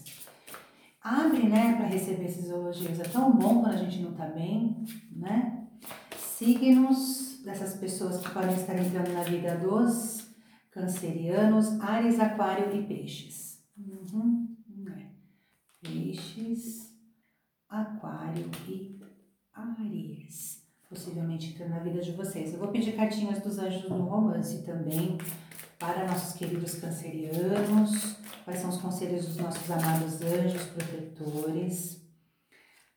Abre, 1.02 1.48
né, 1.48 1.76
para 1.78 1.86
receber 1.86 2.26
esses 2.26 2.50
elogios. 2.50 3.00
É 3.00 3.04
tão 3.04 3.32
bom 3.32 3.62
quando 3.62 3.74
a 3.74 3.78
gente 3.78 4.02
não 4.02 4.14
tá 4.14 4.26
bem, 4.26 4.84
né? 5.16 5.55
Signos 6.38 7.42
dessas 7.44 7.78
pessoas 7.78 8.18
que 8.18 8.30
podem 8.34 8.56
estar 8.56 8.78
entrando 8.78 9.14
na 9.14 9.24
vida 9.24 9.58
dos 9.58 10.28
cancerianos, 10.70 11.80
Ares, 11.80 12.20
Aquário 12.20 12.76
e 12.76 12.86
Peixes. 12.86 13.64
Uhum. 13.78 14.58
É. 14.90 15.08
Peixes, 15.82 16.94
Aquário 17.70 18.50
e 18.68 19.00
Ares. 19.54 20.62
Possivelmente 20.90 21.54
entrando 21.54 21.70
na 21.70 21.80
vida 21.80 22.02
de 22.02 22.12
vocês. 22.12 22.54
Eu 22.54 22.60
vou 22.60 22.68
pedir 22.68 22.96
cartinhas 22.98 23.42
dos 23.42 23.58
anjos 23.58 23.84
do 23.84 23.96
romance 23.96 24.64
também 24.66 25.18
para 25.80 26.06
nossos 26.06 26.34
queridos 26.34 26.76
cancerianos. 26.76 28.18
Quais 28.44 28.60
são 28.60 28.70
os 28.70 28.82
conselhos 28.82 29.26
dos 29.26 29.38
nossos 29.38 29.72
amados 29.72 30.22
anjos 30.22 30.64
protetores? 30.64 32.02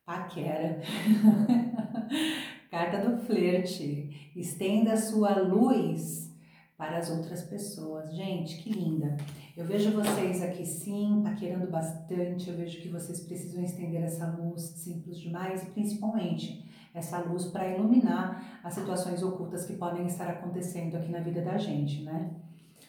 Paquera. 0.05 0.81
Carta 2.69 2.99
do 2.99 3.17
flerte. 3.17 4.31
Estenda 4.35 4.95
sua 4.95 5.39
luz 5.39 6.31
para 6.77 6.99
as 6.99 7.09
outras 7.09 7.41
pessoas. 7.41 8.13
Gente, 8.15 8.61
que 8.61 8.71
linda. 8.71 9.17
Eu 9.57 9.65
vejo 9.65 9.91
vocês 9.91 10.41
aqui 10.43 10.63
sim, 10.63 11.21
paquerando 11.23 11.69
bastante. 11.69 12.47
Eu 12.47 12.55
vejo 12.55 12.79
que 12.79 12.87
vocês 12.87 13.21
precisam 13.21 13.63
estender 13.63 14.03
essa 14.03 14.27
luz 14.27 14.61
simples 14.61 15.19
demais 15.19 15.63
e 15.63 15.71
principalmente 15.71 16.63
essa 16.93 17.17
luz 17.17 17.45
para 17.45 17.67
iluminar 17.67 18.61
as 18.63 18.75
situações 18.75 19.23
ocultas 19.23 19.65
que 19.65 19.73
podem 19.73 20.05
estar 20.05 20.29
acontecendo 20.29 20.95
aqui 20.95 21.11
na 21.11 21.21
vida 21.21 21.41
da 21.41 21.57
gente, 21.57 22.03
né? 22.03 22.35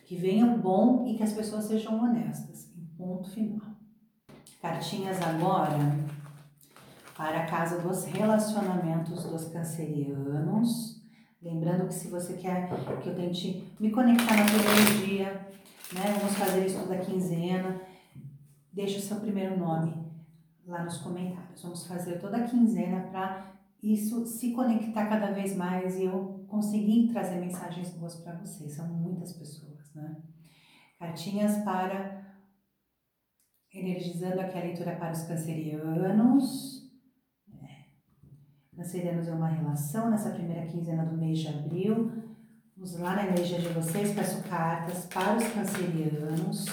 Que 0.04 0.14
venham 0.14 0.60
bom 0.60 1.06
e 1.06 1.14
que 1.14 1.22
as 1.22 1.32
pessoas 1.32 1.64
sejam 1.64 1.98
honestas. 1.98 2.70
Ponto 2.98 3.30
final. 3.30 3.66
Cartinhas 4.60 5.20
agora 5.22 5.78
para 7.20 7.42
a 7.42 7.46
casa 7.46 7.82
dos 7.82 8.06
relacionamentos 8.06 9.24
dos 9.24 9.48
cancerianos. 9.48 11.02
Lembrando 11.42 11.86
que 11.86 11.92
se 11.92 12.08
você 12.08 12.32
quer 12.38 12.66
que 12.66 13.08
eu 13.10 13.14
tente 13.14 13.70
me 13.78 13.90
conectar 13.90 14.36
na 14.36 14.46
teologia, 14.46 15.26
né, 15.92 16.18
vamos 16.18 16.34
fazer 16.38 16.64
isso 16.64 16.80
toda 16.80 16.96
quinzena, 16.96 17.78
deixe 18.72 18.96
o 18.96 19.02
seu 19.02 19.20
primeiro 19.20 19.58
nome 19.58 19.94
lá 20.66 20.82
nos 20.82 20.96
comentários. 20.96 21.62
Vamos 21.62 21.86
fazer 21.86 22.18
toda 22.18 22.44
quinzena 22.44 23.02
para 23.10 23.52
isso 23.82 24.24
se 24.24 24.52
conectar 24.52 25.06
cada 25.06 25.30
vez 25.30 25.54
mais 25.54 25.98
e 25.98 26.04
eu 26.04 26.46
conseguir 26.48 27.12
trazer 27.12 27.36
mensagens 27.36 27.90
boas 27.90 28.14
para 28.14 28.36
vocês. 28.36 28.72
São 28.72 28.88
muitas 28.88 29.34
pessoas, 29.34 29.92
né? 29.94 30.22
Cartinhas 30.98 31.58
para 31.64 32.34
energizando 33.74 34.40
aqui 34.40 34.56
a 34.56 34.62
leitura 34.62 34.96
para 34.96 35.12
os 35.12 35.22
cancerianos. 35.24 36.79
Cancerianos 38.80 39.28
é 39.28 39.32
uma 39.32 39.48
relação 39.48 40.08
nessa 40.08 40.30
primeira 40.30 40.66
quinzena 40.66 41.04
do 41.04 41.14
mês 41.14 41.40
de 41.40 41.48
abril. 41.48 42.10
Vamos 42.74 42.98
lá 42.98 43.14
na 43.14 43.26
energia 43.26 43.58
de 43.58 43.68
vocês, 43.68 44.14
peço 44.14 44.42
cartas 44.44 45.04
para 45.04 45.36
os 45.36 45.44
cancerianos 45.48 46.64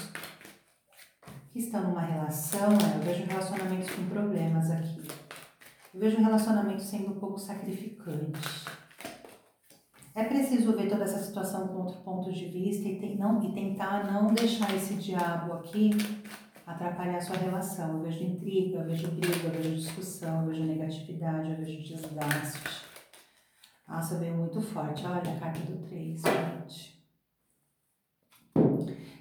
que 1.52 1.60
estão 1.60 1.84
numa 1.84 2.00
relação. 2.00 2.70
Né? 2.70 2.94
Eu 2.96 3.02
vejo 3.02 3.26
relacionamentos 3.26 3.90
com 3.90 4.06
problemas 4.06 4.72
aqui. 4.72 5.06
Eu 5.94 6.00
vejo 6.00 6.18
um 6.18 6.24
relacionamento 6.24 6.82
sendo 6.82 7.10
um 7.10 7.20
pouco 7.20 7.38
sacrificante. 7.38 8.40
É 10.16 10.24
preciso 10.24 10.78
ver 10.78 10.88
toda 10.88 11.04
essa 11.04 11.20
situação 11.20 11.68
com 11.68 11.80
outro 11.80 12.02
ponto 12.04 12.32
de 12.32 12.46
vista 12.46 12.88
e, 12.88 13.02
tem, 13.02 13.18
não, 13.18 13.44
e 13.44 13.52
tentar 13.52 14.10
não 14.10 14.34
deixar 14.34 14.74
esse 14.74 14.94
diabo 14.94 15.56
aqui 15.56 15.90
atrapalhar 16.68 17.18
a 17.18 17.22
sua 17.22 17.38
relação. 17.38 17.94
Eu 17.94 18.04
vejo 18.04 18.24
intriga, 18.24 18.80
eu 18.80 18.86
vejo 18.86 19.08
briga, 19.12 19.48
eu 19.48 19.52
vejo 19.52 19.76
discussão, 19.76 20.42
eu 20.42 20.48
vejo 20.48 20.64
negatividade, 20.66 21.50
eu 21.50 21.58
vejo 21.58 21.82
desgaste. 21.82 22.86
Nossa, 23.88 24.20
veio 24.20 24.36
muito 24.36 24.62
forte. 24.62 25.06
Olha 25.06 25.18
a 25.20 25.40
carta 25.40 25.60
do 25.62 25.78
3, 25.88 26.22
gente. 26.22 26.98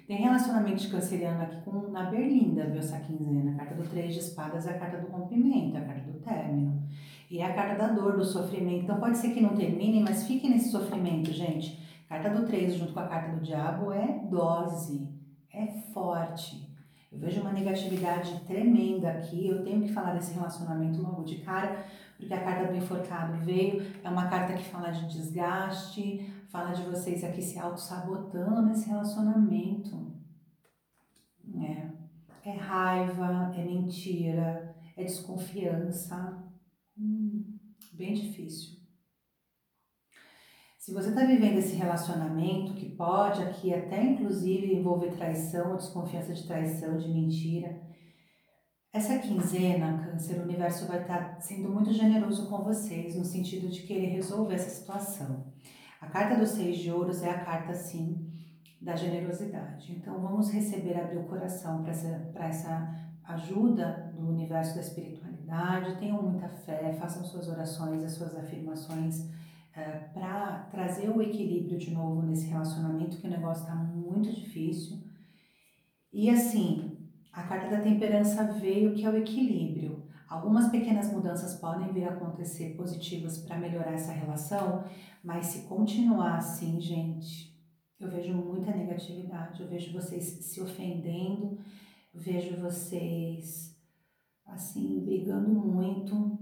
Tem 0.05 0.17
relacionamento 0.17 0.83
de 0.83 0.89
canceriano 0.89 1.41
aqui 1.41 1.61
com, 1.61 1.89
na 1.89 2.03
Berlinda, 2.03 2.65
viu, 2.65 2.79
essa 2.79 2.99
quinzena. 2.99 3.53
A 3.53 3.55
carta 3.55 3.75
do 3.75 3.89
3 3.89 4.13
de 4.13 4.19
espadas 4.19 4.67
é 4.67 4.71
a 4.71 4.79
carta 4.79 4.97
do 4.97 5.07
rompimento, 5.07 5.77
é 5.77 5.79
a 5.79 5.85
carta 5.85 6.11
do 6.11 6.19
término. 6.19 6.83
E 7.29 7.39
é 7.39 7.45
a 7.45 7.53
carta 7.53 7.75
da 7.75 7.93
dor, 7.93 8.17
do 8.17 8.25
sofrimento. 8.25 8.83
Então 8.83 8.99
pode 8.99 9.17
ser 9.17 9.33
que 9.33 9.41
não 9.41 9.55
termine, 9.55 10.01
mas 10.01 10.27
fique 10.27 10.49
nesse 10.49 10.69
sofrimento, 10.69 11.31
gente. 11.31 11.77
Carta 12.07 12.29
do 12.29 12.45
3 12.45 12.75
junto 12.75 12.93
com 12.93 12.99
a 13.01 13.07
carta 13.07 13.35
do 13.35 13.41
diabo 13.41 13.91
é 13.91 14.19
dose, 14.29 15.09
é 15.53 15.67
forte. 15.93 16.66
Eu 17.11 17.19
vejo 17.19 17.41
uma 17.41 17.53
negatividade 17.53 18.39
tremenda 18.45 19.11
aqui. 19.11 19.47
Eu 19.47 19.63
tenho 19.63 19.81
que 19.81 19.93
falar 19.93 20.13
desse 20.13 20.33
relacionamento 20.33 21.01
logo 21.01 21.23
de 21.23 21.37
cara, 21.37 21.85
porque 22.17 22.33
a 22.33 22.43
carta 22.43 22.71
do 22.71 22.77
enforcado 22.77 23.37
veio. 23.45 23.81
É 24.03 24.09
uma 24.09 24.27
carta 24.27 24.53
que 24.53 24.65
fala 24.65 24.91
de 24.91 25.07
desgaste, 25.07 26.29
fala 26.49 26.73
de 26.73 26.83
vocês 26.83 27.23
aqui 27.23 27.41
se 27.41 27.57
auto-sabotando 27.57 28.61
nesse 28.63 28.89
relacionamento. 28.89 30.15
É. 31.55 32.49
é 32.49 32.57
raiva, 32.57 33.53
é 33.55 33.63
mentira, 33.63 34.75
é 34.95 35.03
desconfiança. 35.03 36.43
Hum, 36.97 37.57
bem 37.93 38.13
difícil. 38.13 38.76
Se 40.87 40.93
você 40.93 41.09
está 41.09 41.25
vivendo 41.25 41.57
esse 41.57 41.75
relacionamento, 41.75 42.73
que 42.73 42.95
pode 42.95 43.43
aqui 43.43 43.73
até 43.73 44.01
inclusive 44.01 44.73
envolver 44.73 45.11
traição 45.17 45.71
ou 45.71 45.75
desconfiança 45.75 46.33
de 46.33 46.47
traição, 46.47 46.97
de 46.97 47.09
mentira, 47.09 47.81
essa 48.93 49.19
quinzena, 49.19 50.01
Câncer, 50.05 50.39
o 50.39 50.43
universo 50.43 50.87
vai 50.87 51.01
estar 51.01 51.35
tá 51.35 51.41
sendo 51.41 51.67
muito 51.67 51.91
generoso 51.91 52.47
com 52.47 52.63
vocês, 52.63 53.17
no 53.17 53.25
sentido 53.25 53.67
de 53.67 53.81
querer 53.81 54.11
resolver 54.11 54.55
essa 54.55 54.69
situação. 54.69 55.51
A 55.99 56.07
carta 56.07 56.37
dos 56.37 56.51
seis 56.51 56.77
de 56.77 56.89
ouros 56.89 57.21
é 57.21 57.31
a 57.31 57.43
carta, 57.43 57.73
sim, 57.73 58.25
da 58.81 58.95
generosidade. 58.95 59.91
Então, 59.91 60.21
vamos 60.21 60.49
receber, 60.53 60.97
abrir 60.97 61.17
o 61.17 61.27
coração 61.27 61.83
para 61.83 61.91
essa, 61.91 62.31
essa 62.35 62.95
ajuda 63.25 64.13
do 64.15 64.25
universo 64.29 64.75
da 64.75 64.79
espiritualidade. 64.79 65.99
Tenham 65.99 66.23
muita 66.23 66.47
fé, 66.47 66.93
façam 66.93 67.25
suas 67.25 67.49
orações, 67.49 68.05
as 68.05 68.13
suas 68.13 68.37
afirmações 68.37 69.35
uh, 69.77 70.13
para 70.13 70.67
trazer 70.71 71.09
o 71.09 71.21
equilíbrio 71.21 71.77
de 71.77 71.91
novo 71.91 72.23
nesse 72.23 72.47
relacionamento, 72.47 73.17
que 73.17 73.27
o 73.27 73.29
negócio 73.29 73.63
está 73.63 73.75
muito 73.75 74.33
difícil. 74.33 74.97
E 76.11 76.29
assim, 76.29 76.97
a 77.31 77.43
carta 77.43 77.69
da 77.69 77.81
temperança 77.81 78.43
veio 78.53 78.95
que 78.95 79.05
é 79.05 79.09
o 79.09 79.17
equilíbrio. 79.17 80.03
Algumas 80.27 80.69
pequenas 80.69 81.11
mudanças 81.11 81.55
podem 81.59 81.93
vir 81.93 82.03
a 82.03 82.13
acontecer 82.13 82.75
positivas 82.75 83.37
para 83.37 83.57
melhorar 83.57 83.93
essa 83.93 84.11
relação, 84.11 84.83
mas 85.23 85.45
se 85.45 85.67
continuar 85.67 86.35
assim, 86.35 86.81
gente, 86.81 87.55
eu 87.99 88.09
vejo 88.09 88.33
muita 88.33 88.71
negatividade, 88.71 89.61
eu 89.61 89.69
vejo 89.69 89.93
vocês 89.93 90.23
se 90.23 90.59
ofendendo, 90.59 91.57
vejo 92.13 92.59
vocês 92.59 93.75
assim 94.45 94.99
brigando 95.05 95.49
muito. 95.49 96.39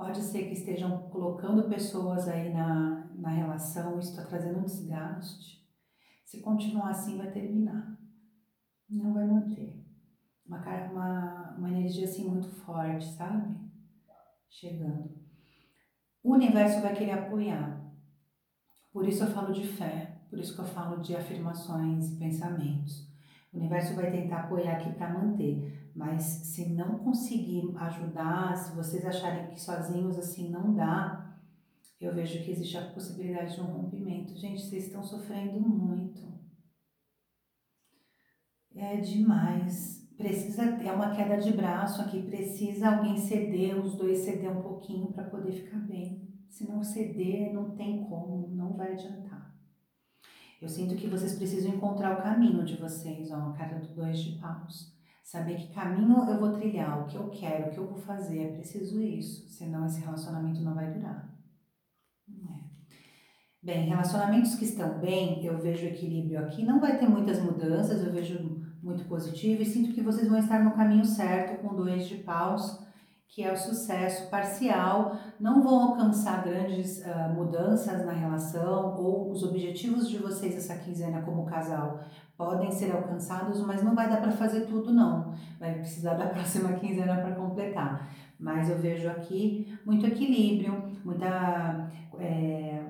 Pode 0.00 0.22
ser 0.22 0.44
que 0.44 0.54
estejam 0.54 1.10
colocando 1.10 1.68
pessoas 1.68 2.26
aí 2.26 2.54
na, 2.54 3.06
na 3.16 3.28
relação, 3.28 3.98
isso 3.98 4.12
está 4.12 4.24
trazendo 4.24 4.60
um 4.60 4.64
desgaste. 4.64 5.62
Se 6.24 6.40
continuar 6.40 6.88
assim, 6.88 7.18
vai 7.18 7.30
terminar. 7.30 8.00
Não 8.88 9.12
vai 9.12 9.26
manter. 9.26 9.84
Uma, 10.46 10.58
uma, 10.90 11.54
uma 11.58 11.68
energia 11.68 12.06
assim 12.06 12.26
muito 12.26 12.48
forte, 12.48 13.04
sabe? 13.12 13.54
Chegando. 14.48 15.20
O 16.22 16.32
universo 16.32 16.80
vai 16.80 16.94
querer 16.94 17.12
apoiar. 17.12 17.84
Por 18.90 19.06
isso 19.06 19.24
eu 19.24 19.30
falo 19.30 19.52
de 19.52 19.66
fé, 19.66 20.22
por 20.30 20.38
isso 20.38 20.54
que 20.54 20.62
eu 20.62 20.66
falo 20.68 21.02
de 21.02 21.14
afirmações 21.14 22.12
e 22.12 22.16
pensamentos. 22.16 23.06
O 23.52 23.58
universo 23.58 23.94
vai 23.94 24.10
tentar 24.10 24.44
apoiar 24.44 24.78
aqui 24.78 24.94
para 24.94 25.12
manter, 25.12 25.79
mas 25.94 26.22
se 26.22 26.68
não 26.70 26.98
conseguir 26.98 27.74
ajudar, 27.76 28.56
se 28.56 28.74
vocês 28.74 29.04
acharem 29.04 29.48
que 29.48 29.60
sozinhos 29.60 30.18
assim 30.18 30.48
não 30.48 30.74
dá, 30.74 31.36
eu 32.00 32.14
vejo 32.14 32.42
que 32.42 32.50
existe 32.50 32.78
a 32.78 32.90
possibilidade 32.90 33.54
de 33.54 33.60
um 33.60 33.66
rompimento. 33.66 34.36
Gente, 34.36 34.62
vocês 34.62 34.86
estão 34.86 35.02
sofrendo 35.02 35.60
muito. 35.60 36.22
É 38.74 38.96
demais. 38.96 40.08
Precisa 40.16 40.62
é 40.62 40.92
uma 40.92 41.14
queda 41.14 41.36
de 41.38 41.52
braço 41.52 42.02
aqui, 42.02 42.22
precisa 42.22 42.90
alguém 42.90 43.16
ceder, 43.16 43.78
os 43.78 43.94
dois 43.96 44.18
ceder 44.18 44.50
um 44.50 44.62
pouquinho 44.62 45.12
para 45.12 45.24
poder 45.24 45.52
ficar 45.52 45.78
bem. 45.78 46.28
Se 46.48 46.68
não 46.68 46.82
ceder, 46.82 47.52
não 47.52 47.70
tem 47.70 48.04
como, 48.04 48.48
não 48.48 48.74
vai 48.74 48.92
adiantar. 48.92 49.54
Eu 50.60 50.68
sinto 50.68 50.94
que 50.94 51.06
vocês 51.06 51.36
precisam 51.36 51.74
encontrar 51.74 52.18
o 52.18 52.22
caminho 52.22 52.64
de 52.64 52.76
vocês, 52.76 53.30
ó, 53.30 53.36
a 53.36 53.52
cara 53.52 53.78
do 53.78 53.94
dois 53.94 54.18
de 54.18 54.38
paus. 54.38 54.94
Saber 55.30 55.54
que 55.58 55.72
caminho 55.72 56.28
eu 56.28 56.40
vou 56.40 56.50
trilhar, 56.50 57.00
o 57.00 57.06
que 57.06 57.14
eu 57.14 57.28
quero, 57.28 57.68
o 57.68 57.70
que 57.70 57.78
eu 57.78 57.86
vou 57.86 57.96
fazer, 57.96 58.48
é 58.48 58.52
preciso 58.56 59.00
isso, 59.00 59.48
senão 59.48 59.86
esse 59.86 60.00
relacionamento 60.00 60.60
não 60.60 60.74
vai 60.74 60.92
durar. 60.92 61.32
É. 62.28 62.64
Bem, 63.62 63.88
relacionamentos 63.88 64.56
que 64.56 64.64
estão 64.64 64.98
bem, 64.98 65.44
eu 65.46 65.56
vejo 65.56 65.86
equilíbrio 65.86 66.40
aqui, 66.40 66.64
não 66.64 66.80
vai 66.80 66.98
ter 66.98 67.08
muitas 67.08 67.40
mudanças, 67.40 68.02
eu 68.02 68.12
vejo 68.12 68.60
muito 68.82 69.04
positivo 69.04 69.62
e 69.62 69.66
sinto 69.66 69.94
que 69.94 70.02
vocês 70.02 70.26
vão 70.28 70.36
estar 70.36 70.64
no 70.64 70.74
caminho 70.74 71.04
certo 71.04 71.62
com 71.62 71.76
dois 71.76 72.08
de 72.08 72.16
paus 72.16 72.80
que 73.30 73.44
é 73.44 73.52
o 73.52 73.56
sucesso 73.56 74.28
parcial, 74.28 75.16
não 75.38 75.62
vão 75.62 75.90
alcançar 75.90 76.42
grandes 76.42 76.98
uh, 76.98 77.32
mudanças 77.32 78.04
na 78.04 78.12
relação 78.12 78.96
ou 78.96 79.30
os 79.30 79.44
objetivos 79.44 80.08
de 80.08 80.18
vocês 80.18 80.56
essa 80.56 80.76
quinzena 80.76 81.22
como 81.22 81.46
casal 81.46 82.00
podem 82.40 82.72
ser 82.72 82.90
alcançados, 82.90 83.60
mas 83.66 83.82
não 83.82 83.94
vai 83.94 84.08
dar 84.08 84.22
para 84.22 84.32
fazer 84.32 84.62
tudo 84.62 84.90
não. 84.90 85.34
Vai 85.58 85.74
precisar 85.74 86.14
da 86.16 86.26
próxima 86.26 86.72
quinzena 86.72 87.20
para 87.20 87.34
completar. 87.34 88.08
Mas 88.38 88.70
eu 88.70 88.78
vejo 88.78 89.10
aqui 89.10 89.78
muito 89.84 90.06
equilíbrio, 90.06 90.90
muita 91.04 91.90
é, 92.18 92.82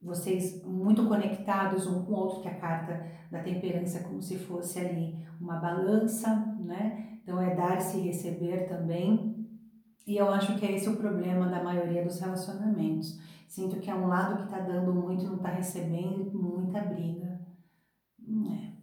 vocês 0.00 0.64
muito 0.64 1.06
conectados 1.06 1.86
um 1.86 2.02
com 2.02 2.12
o 2.12 2.16
outro, 2.16 2.40
que 2.40 2.48
a 2.48 2.54
carta 2.54 3.06
da 3.30 3.42
temperança 3.42 3.98
é 3.98 4.02
como 4.04 4.22
se 4.22 4.38
fosse 4.38 4.78
ali 4.78 5.22
uma 5.38 5.56
balança, 5.56 6.34
né? 6.58 7.18
Então 7.22 7.38
é 7.42 7.54
dar-se 7.54 7.98
e 7.98 8.06
receber 8.06 8.68
também. 8.70 9.46
E 10.06 10.16
eu 10.16 10.30
acho 10.30 10.58
que 10.58 10.64
é 10.64 10.72
esse 10.72 10.88
o 10.88 10.96
problema 10.96 11.46
da 11.48 11.62
maioria 11.62 12.02
dos 12.02 12.18
relacionamentos. 12.18 13.20
Sinto 13.46 13.80
que 13.80 13.90
é 13.90 13.94
um 13.94 14.06
lado 14.06 14.38
que 14.38 14.44
está 14.44 14.60
dando 14.60 14.94
muito 14.94 15.24
e 15.24 15.26
não 15.26 15.36
está 15.36 15.50
recebendo 15.50 16.32
muita 16.32 16.80
briga. 16.80 17.38
É. 18.64 18.77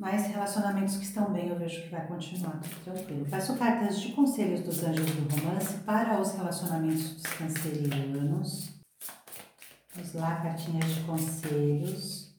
Mas 0.00 0.28
relacionamentos 0.28 0.96
que 0.96 1.04
estão 1.04 1.30
bem, 1.30 1.50
eu 1.50 1.58
vejo 1.58 1.82
que 1.82 1.90
vai 1.90 2.06
continuar 2.06 2.58
tranquilo. 2.82 3.26
Peço 3.28 3.54
cartas 3.58 4.00
de 4.00 4.12
conselhos 4.12 4.62
dos 4.62 4.82
anjos 4.82 5.04
do 5.04 5.36
romance 5.36 5.76
para 5.80 6.18
os 6.18 6.32
relacionamentos 6.32 7.16
dos 7.16 7.26
cancerianos. 7.34 8.70
Vamos 9.94 10.14
lá, 10.14 10.36
cartinhas 10.36 10.94
de 10.94 11.02
conselhos. 11.02 12.34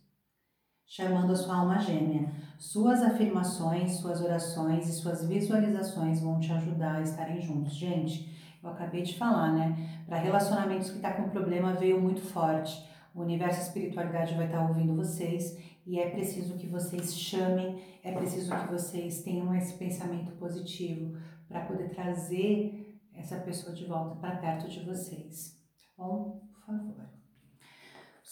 Chamando 0.87 1.33
a 1.33 1.35
sua 1.35 1.57
alma 1.57 1.77
gêmea. 1.77 2.31
Suas 2.57 3.03
afirmações, 3.03 3.91
suas 3.97 4.21
orações 4.21 4.89
e 4.89 4.93
suas 4.93 5.27
visualizações 5.27 6.19
vão 6.19 6.39
te 6.39 6.51
ajudar 6.51 6.95
a 6.95 7.01
estarem 7.03 7.39
juntos. 7.39 7.75
Gente, 7.75 8.57
eu 8.63 8.71
acabei 8.71 9.03
de 9.03 9.15
falar, 9.15 9.51
né? 9.51 10.01
Para 10.07 10.17
relacionamentos 10.17 10.89
que 10.89 10.97
tá 10.97 11.11
com 11.13 11.29
problema 11.29 11.73
veio 11.73 12.01
muito 12.01 12.21
forte. 12.21 12.89
O 13.13 13.21
universo 13.21 13.61
espiritualidade 13.61 14.33
vai 14.33 14.45
estar 14.45 14.59
tá 14.59 14.67
ouvindo 14.67 14.95
vocês 14.95 15.57
e 15.85 15.99
é 15.99 16.09
preciso 16.09 16.57
que 16.57 16.67
vocês 16.67 17.15
chamem, 17.15 17.81
é 18.03 18.11
preciso 18.11 18.51
que 18.55 18.71
vocês 18.71 19.23
tenham 19.23 19.53
esse 19.55 19.77
pensamento 19.77 20.31
positivo 20.33 21.17
para 21.47 21.65
poder 21.65 21.89
trazer 21.89 22.99
essa 23.13 23.37
pessoa 23.37 23.75
de 23.75 23.85
volta 23.85 24.15
para 24.15 24.37
perto 24.37 24.69
de 24.69 24.79
vocês. 24.85 25.57
Tá 25.97 26.03
bom? 26.03 26.41
Por 26.53 26.65
favor. 26.65 26.95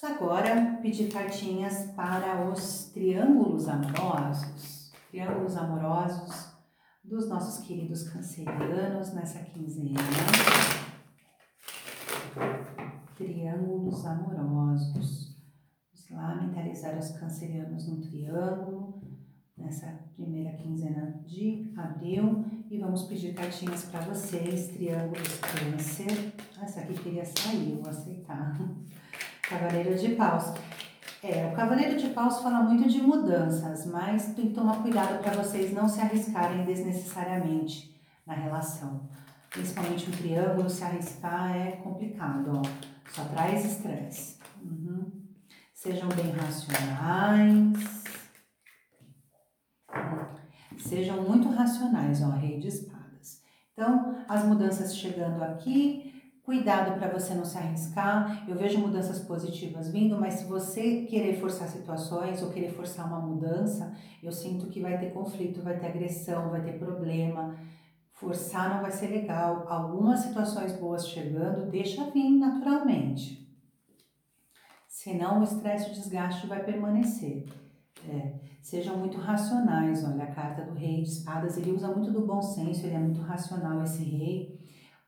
Vamos 0.01 0.17
agora 0.17 0.79
pedir 0.81 1.11
cartinhas 1.11 1.91
para 1.91 2.49
os 2.49 2.85
triângulos 2.93 3.67
amorosos, 3.67 4.93
triângulos 5.11 5.57
amorosos 5.57 6.53
dos 7.03 7.27
nossos 7.27 7.65
queridos 7.65 8.07
cancerianos 8.07 9.13
nessa 9.13 9.39
quinzena. 9.39 9.99
Triângulos 13.17 14.05
amorosos. 14.05 15.28
Mentalizar 16.09 16.97
os 16.97 17.11
cancerianos 17.11 17.87
no 17.87 18.01
triângulo 18.01 19.01
nessa 19.55 19.87
primeira 20.15 20.51
quinzena 20.57 21.21
de 21.25 21.71
abril 21.77 22.45
e 22.71 22.79
vamos 22.79 23.03
pedir 23.03 23.33
cartinhas 23.33 23.83
para 23.85 24.01
vocês, 24.01 24.69
triângulos 24.69 25.39
câncer. 25.39 26.33
Essa 26.61 26.81
aqui 26.81 26.93
queria 26.95 27.25
sair, 27.25 27.77
vou 27.81 27.89
aceitar. 27.89 28.57
Cavaleiro 29.47 29.97
de 29.97 30.15
Paus. 30.15 30.53
É, 31.21 31.47
o 31.47 31.55
Cavaleiro 31.55 31.99
de 31.99 32.09
Paus 32.09 32.39
fala 32.39 32.63
muito 32.63 32.87
de 32.87 33.01
mudanças, 33.01 33.85
mas 33.85 34.33
tem 34.33 34.49
que 34.49 34.53
tomar 34.53 34.81
cuidado 34.81 35.21
para 35.21 35.33
vocês 35.33 35.73
não 35.73 35.87
se 35.87 35.99
arriscarem 35.99 36.65
desnecessariamente 36.65 37.99
na 38.25 38.33
relação. 38.33 39.09
Principalmente 39.49 40.09
o 40.09 40.13
triângulo, 40.13 40.69
se 40.69 40.83
arriscar 40.83 41.55
é 41.55 41.71
complicado, 41.83 42.51
ó. 42.57 42.61
Só 43.11 43.23
traz 43.25 43.65
estresse. 43.65 44.37
Uhum. 44.63 45.08
Sejam 45.81 46.09
bem 46.09 46.29
racionais. 46.31 47.73
Sejam 50.77 51.23
muito 51.23 51.47
racionais, 51.47 52.21
ó, 52.21 52.31
rei 52.31 52.59
de 52.59 52.67
espadas. 52.67 53.41
Então, 53.71 54.13
as 54.27 54.43
mudanças 54.43 54.97
chegando 54.97 55.41
aqui, 55.41 56.09
Cuidado 56.43 56.97
para 56.97 57.13
você 57.13 57.35
não 57.35 57.45
se 57.45 57.57
arriscar. 57.59 58.43
Eu 58.49 58.55
vejo 58.55 58.79
mudanças 58.79 59.19
positivas 59.19 59.91
vindo, 59.91 60.19
mas 60.19 60.33
se 60.33 60.45
você 60.45 61.03
querer 61.03 61.39
forçar 61.39 61.67
situações 61.67 62.41
ou 62.41 62.49
querer 62.49 62.71
forçar 62.71 63.05
uma 63.05 63.19
mudança, 63.19 63.95
eu 64.23 64.31
sinto 64.31 64.65
que 64.65 64.81
vai 64.81 64.97
ter 64.97 65.13
conflito, 65.13 65.61
vai 65.61 65.77
ter 65.77 65.85
agressão, 65.85 66.49
vai 66.49 66.63
ter 66.63 66.79
problema. 66.79 67.55
Forçar 68.13 68.73
não 68.73 68.81
vai 68.81 68.89
ser 68.89 69.07
legal. 69.07 69.67
Algumas 69.69 70.21
situações 70.21 70.73
boas 70.73 71.07
chegando, 71.07 71.69
deixa 71.69 72.09
vir 72.09 72.31
naturalmente. 72.31 73.48
Senão 75.01 75.39
o 75.39 75.43
estresse 75.43 75.87
e 75.87 75.91
o 75.91 75.93
desgaste 75.93 76.45
vai 76.45 76.61
permanecer. 76.61 77.45
É, 78.05 78.33
sejam 78.61 78.97
muito 78.97 79.17
racionais. 79.17 80.03
Olha, 80.03 80.25
a 80.25 80.31
carta 80.35 80.65
do 80.65 80.73
rei 80.73 81.03
de 81.03 81.07
espadas, 81.07 81.55
ele 81.55 81.71
usa 81.71 81.87
muito 81.87 82.11
do 82.11 82.27
bom 82.27 82.41
senso, 82.41 82.85
ele 82.85 82.95
é 82.95 82.99
muito 82.99 83.21
racional, 83.21 83.81
esse 83.81 84.03
rei 84.03 84.59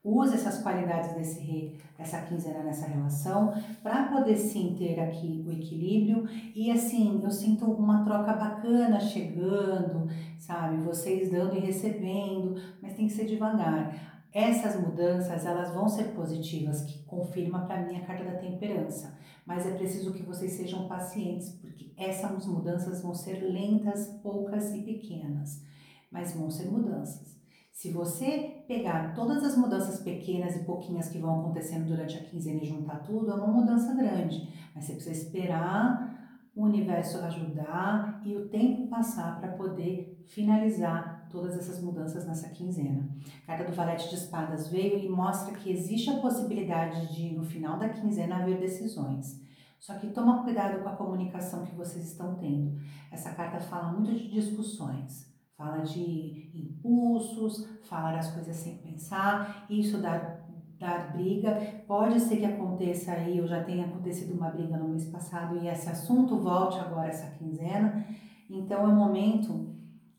Use 0.04 0.34
essas 0.34 0.64
qualidades 0.64 1.14
desse 1.14 1.40
rei, 1.42 1.80
essa 2.00 2.22
quinzena 2.22 2.64
nessa 2.64 2.88
relação, 2.88 3.54
para 3.84 4.08
poder 4.08 4.36
sim 4.36 4.76
ter 4.76 5.00
aqui 5.00 5.46
o 5.46 5.52
equilíbrio. 5.52 6.28
E 6.56 6.72
assim, 6.72 7.22
eu 7.24 7.30
sinto 7.30 7.66
uma 7.66 8.04
troca 8.04 8.34
bacana 8.34 9.00
chegando, 9.00 10.10
sabe? 10.40 10.78
Vocês 10.78 11.30
dando 11.30 11.56
e 11.56 11.60
recebendo, 11.60 12.56
mas 12.82 12.96
tem 12.96 13.06
que 13.06 13.14
ser 13.14 13.26
devagar. 13.26 14.11
Essas 14.34 14.80
mudanças, 14.80 15.46
elas 15.46 15.74
vão 15.74 15.90
ser 15.90 16.16
positivas, 16.16 16.84
que 16.84 17.04
confirma 17.04 17.66
para 17.66 17.86
mim 17.86 17.98
a 17.98 18.06
carta 18.06 18.24
da 18.24 18.40
temperança. 18.40 19.18
Mas 19.46 19.66
é 19.66 19.76
preciso 19.76 20.14
que 20.14 20.24
vocês 20.24 20.54
sejam 20.54 20.88
pacientes, 20.88 21.50
porque 21.60 21.92
essas 21.98 22.46
mudanças 22.46 23.02
vão 23.02 23.14
ser 23.14 23.42
lentas, 23.42 24.08
poucas 24.24 24.74
e 24.74 24.82
pequenas, 24.84 25.62
mas 26.10 26.34
vão 26.34 26.50
ser 26.50 26.72
mudanças. 26.72 27.42
Se 27.74 27.92
você 27.92 28.64
pegar 28.68 29.14
todas 29.16 29.44
as 29.44 29.58
mudanças 29.58 30.00
pequenas 30.02 30.56
e 30.56 30.64
pouquinhas 30.64 31.10
que 31.10 31.18
vão 31.18 31.40
acontecendo 31.42 31.88
durante 31.88 32.18
a 32.18 32.24
quinzena 32.24 32.62
e 32.62 32.66
juntar 32.66 33.00
tudo, 33.00 33.32
é 33.32 33.34
uma 33.34 33.48
mudança 33.48 33.94
grande. 33.96 34.48
Mas 34.74 34.86
você 34.86 34.94
precisa 34.94 35.16
esperar 35.16 36.22
o 36.56 36.64
universo 36.64 37.18
ajudar 37.20 38.22
e 38.24 38.36
o 38.36 38.48
tempo 38.50 38.88
passar 38.88 39.40
para 39.40 39.54
poder 39.54 40.24
finalizar 40.28 41.11
todas 41.32 41.58
essas 41.58 41.82
mudanças 41.82 42.28
nessa 42.28 42.50
quinzena. 42.50 43.10
A 43.44 43.48
carta 43.48 43.72
do 43.72 43.76
Valete 43.76 44.10
de 44.10 44.16
Espadas 44.16 44.68
veio 44.68 45.00
e 45.00 45.10
mostra 45.10 45.56
que 45.56 45.72
existe 45.72 46.10
a 46.10 46.20
possibilidade 46.20 47.14
de, 47.16 47.34
no 47.34 47.44
final 47.44 47.80
da 47.80 47.90
quinzena, 47.90 48.38
haver 48.38 48.60
decisões. 48.60 49.42
Só 49.80 49.96
que 49.96 50.08
toma 50.08 50.44
cuidado 50.44 50.84
com 50.84 50.90
a 50.90 50.96
comunicação 50.96 51.66
que 51.66 51.76
vocês 51.76 52.06
estão 52.06 52.36
tendo. 52.36 52.78
Essa 53.12 53.32
carta 53.32 53.60
fala 53.60 53.92
muito 53.92 54.14
de 54.14 54.30
discussões, 54.30 55.26
fala 55.58 55.80
de 55.80 56.52
impulsos, 56.54 57.68
falar 57.84 58.16
as 58.18 58.32
coisas 58.32 58.56
sem 58.56 58.78
pensar, 58.78 59.66
isso 59.70 59.98
dá 59.98 60.42
dar 60.82 61.14
briga. 61.14 61.56
Pode 61.88 62.20
ser 62.20 62.38
que 62.38 62.46
aconteça 62.46 63.12
aí, 63.12 63.40
ou 63.40 63.48
já 63.48 63.64
tenha 63.64 63.86
acontecido 63.86 64.34
uma 64.34 64.50
briga 64.50 64.78
no 64.78 64.90
mês 64.90 65.06
passado 65.06 65.58
e 65.60 65.68
esse 65.68 65.88
assunto 65.88 66.38
volte 66.40 66.80
agora 66.80 67.10
essa 67.10 67.30
quinzena. 67.38 68.04
Então 68.50 68.82
é 68.82 68.92
o 68.92 68.96
momento 68.96 69.70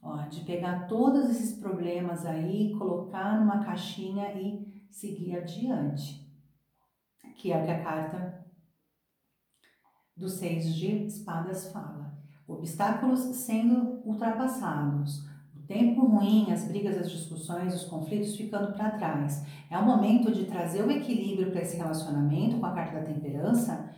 ó, 0.03 0.17
de 0.27 0.41
pegar 0.45 0.87
todos 0.87 1.31
esses 1.31 1.59
problemas 1.59 2.27
aí, 2.27 2.75
colocar 2.77 3.39
numa 3.39 3.65
caixinha 3.65 4.33
e 4.35 4.85
seguir 4.91 5.37
adiante. 5.37 6.21
Que 7.37 7.53
é 7.53 7.61
o 7.61 7.65
que 7.65 7.71
a 7.71 7.83
carta 7.83 8.45
dos 10.17 10.35
seis 10.35 10.75
de 10.75 11.07
espadas 11.07 11.73
fala. 11.73 12.19
Obstáculos 12.47 13.21
sendo 13.21 14.03
ultrapassados 14.05 15.33
tempo 15.73 16.05
ruim, 16.05 16.53
as 16.53 16.69
brigas, 16.69 16.99
as 16.99 17.11
discussões, 17.11 17.75
os 17.75 17.85
conflitos 17.85 18.37
ficando 18.37 18.73
para 18.75 18.91
trás. 18.91 19.45
É 19.71 19.79
o 19.79 19.85
momento 19.85 20.31
de 20.31 20.45
trazer 20.45 20.85
o 20.85 20.91
equilíbrio 20.91 21.51
para 21.51 21.63
esse 21.63 21.77
relacionamento 21.77 22.59
com 22.59 22.67
a 22.67 22.73
carta 22.73 23.01
da 23.01 23.07
temperança 23.07 23.91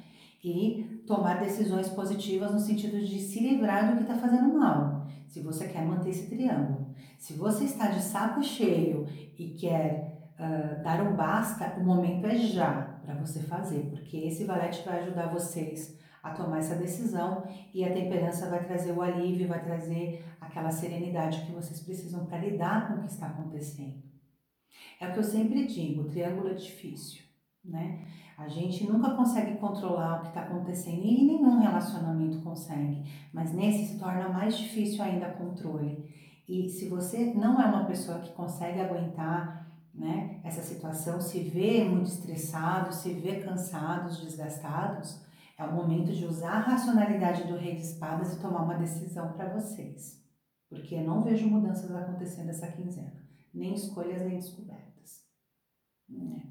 e 0.43 1.03
tomar 1.07 1.41
decisões 1.41 1.89
positivas 1.89 2.53
no 2.53 2.61
sentido 2.61 3.01
de 3.01 3.19
se 3.19 3.41
livrar 3.41 3.91
do 3.91 3.97
que 3.97 4.03
está 4.03 4.15
fazendo 4.15 4.57
mal. 4.57 4.94
Se 5.29 5.41
você 5.41 5.69
quer 5.69 5.85
manter 5.85 6.11
esse 6.11 6.29
triângulo. 6.29 6.95
Se 7.19 7.35
você 7.35 7.65
está 7.65 7.89
de 7.89 8.03
saco 8.03 8.43
cheio 8.43 9.07
e 9.39 9.51
quer 9.55 10.31
uh, 10.39 10.83
dar 10.83 11.03
um 11.03 11.17
basta, 11.17 11.75
o 11.79 11.85
momento 11.85 12.27
é 12.27 12.37
já 12.37 13.01
para 13.05 13.15
você 13.15 13.41
fazer, 13.41 13.91
porque 13.91 14.17
esse 14.17 14.45
valete 14.45 14.83
vai 14.85 15.01
ajudar 15.01 15.33
vocês 15.33 15.99
a 16.23 16.31
tomar 16.31 16.59
essa 16.59 16.75
decisão 16.75 17.45
e 17.75 17.85
a 17.85 17.93
temperança 17.93 18.49
vai 18.49 18.65
trazer 18.65 18.93
o 18.93 19.03
alívio, 19.03 19.47
vai 19.47 19.63
trazer 19.63 20.25
aquela 20.41 20.71
serenidade 20.71 21.45
que 21.45 21.53
vocês 21.53 21.81
precisam 21.81 22.25
para 22.25 22.39
lidar 22.39 22.89
com 22.89 22.95
o 22.95 23.01
que 23.03 23.11
está 23.11 23.27
acontecendo. 23.27 24.03
É 24.99 25.09
o 25.09 25.13
que 25.13 25.19
eu 25.19 25.25
sempre 25.25 25.67
digo, 25.67 26.03
o 26.03 26.09
triângulo 26.09 26.49
é 26.49 26.55
difícil, 26.55 27.24
né? 27.65 28.05
A 28.37 28.49
gente 28.49 28.91
nunca 28.91 29.15
consegue 29.15 29.57
controlar 29.59 30.19
o 30.19 30.23
que 30.23 30.29
está 30.29 30.43
acontecendo 30.43 31.05
e 31.05 31.25
nenhum 31.25 31.61
relacionamento 31.61 32.41
consegue, 32.41 33.05
mas 33.33 33.53
nesse 33.53 33.93
se 33.93 33.99
torna 33.99 34.29
mais 34.29 34.59
difícil 34.59 35.03
ainda 35.03 35.31
controle. 35.31 36.05
E 36.49 36.69
se 36.69 36.89
você 36.89 37.33
não 37.33 37.61
é 37.61 37.67
uma 37.67 37.85
pessoa 37.85 38.19
que 38.19 38.33
consegue 38.33 38.81
aguentar 38.81 39.65
né, 39.95 40.41
essa 40.43 40.63
situação, 40.63 41.21
se 41.21 41.41
vê 41.41 41.85
muito 41.85 42.09
estressado, 42.09 42.93
se 42.93 43.15
vê 43.15 43.41
cansados, 43.41 44.21
desgastados, 44.21 45.25
é 45.57 45.65
o 45.65 45.73
momento 45.73 46.13
de 46.13 46.27
usar 46.27 46.55
a 46.55 46.61
racionalidade 46.61 47.45
do 47.45 47.57
Rei 47.57 47.77
de 47.77 47.83
Espadas 47.83 48.35
e 48.35 48.41
tomar 48.41 48.63
uma 48.63 48.75
decisão 48.75 49.33
para 49.33 49.55
vocês. 49.55 50.21
Porque 50.69 50.97
eu 50.97 51.05
não 51.05 51.23
vejo 51.23 51.49
mudanças 51.49 51.95
acontecendo 51.95 52.51
essa 52.51 52.67
quinzena, 52.73 53.13
nem 53.55 53.75
escolhas 53.75 54.23
nem 54.23 54.39
descobertas. 54.39 55.25
É. 56.11 56.44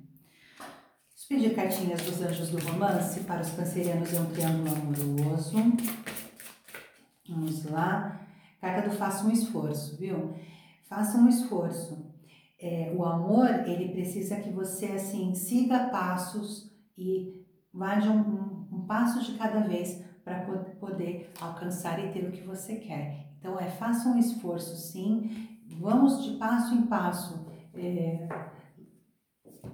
Pedir 1.27 1.55
cartinhas 1.55 2.01
dos 2.01 2.21
anjos 2.21 2.49
do 2.49 2.59
romance 2.59 3.21
para 3.21 3.41
os 3.41 3.51
cancerianos 3.51 4.13
é 4.13 4.19
um 4.19 4.25
triângulo 4.25 4.75
amoroso. 4.75 5.55
Vamos 7.27 7.63
lá. 7.65 8.27
Carta 8.59 8.89
do 8.89 8.95
faça 8.95 9.25
um 9.25 9.31
esforço, 9.31 9.97
viu? 9.97 10.33
Faça 10.87 11.17
um 11.17 11.27
esforço. 11.27 12.13
É, 12.59 12.93
o 12.95 13.03
amor, 13.03 13.49
ele 13.67 13.89
precisa 13.89 14.37
que 14.37 14.49
você, 14.49 14.87
assim, 14.87 15.33
siga 15.33 15.89
passos 15.89 16.71
e 16.97 17.45
vá 17.73 17.95
de 17.95 18.07
um, 18.09 18.67
um 18.71 18.85
passo 18.85 19.23
de 19.23 19.37
cada 19.37 19.61
vez 19.61 20.03
para 20.23 20.41
poder 20.79 21.31
alcançar 21.41 21.99
e 22.03 22.11
ter 22.11 22.27
o 22.27 22.31
que 22.31 22.43
você 22.43 22.75
quer. 22.75 23.27
Então, 23.39 23.59
é 23.59 23.69
faça 23.69 24.07
um 24.07 24.17
esforço, 24.17 24.75
sim, 24.77 25.49
vamos 25.79 26.23
de 26.23 26.37
passo 26.37 26.73
em 26.73 26.83
passo 26.83 27.45
é, 27.73 28.27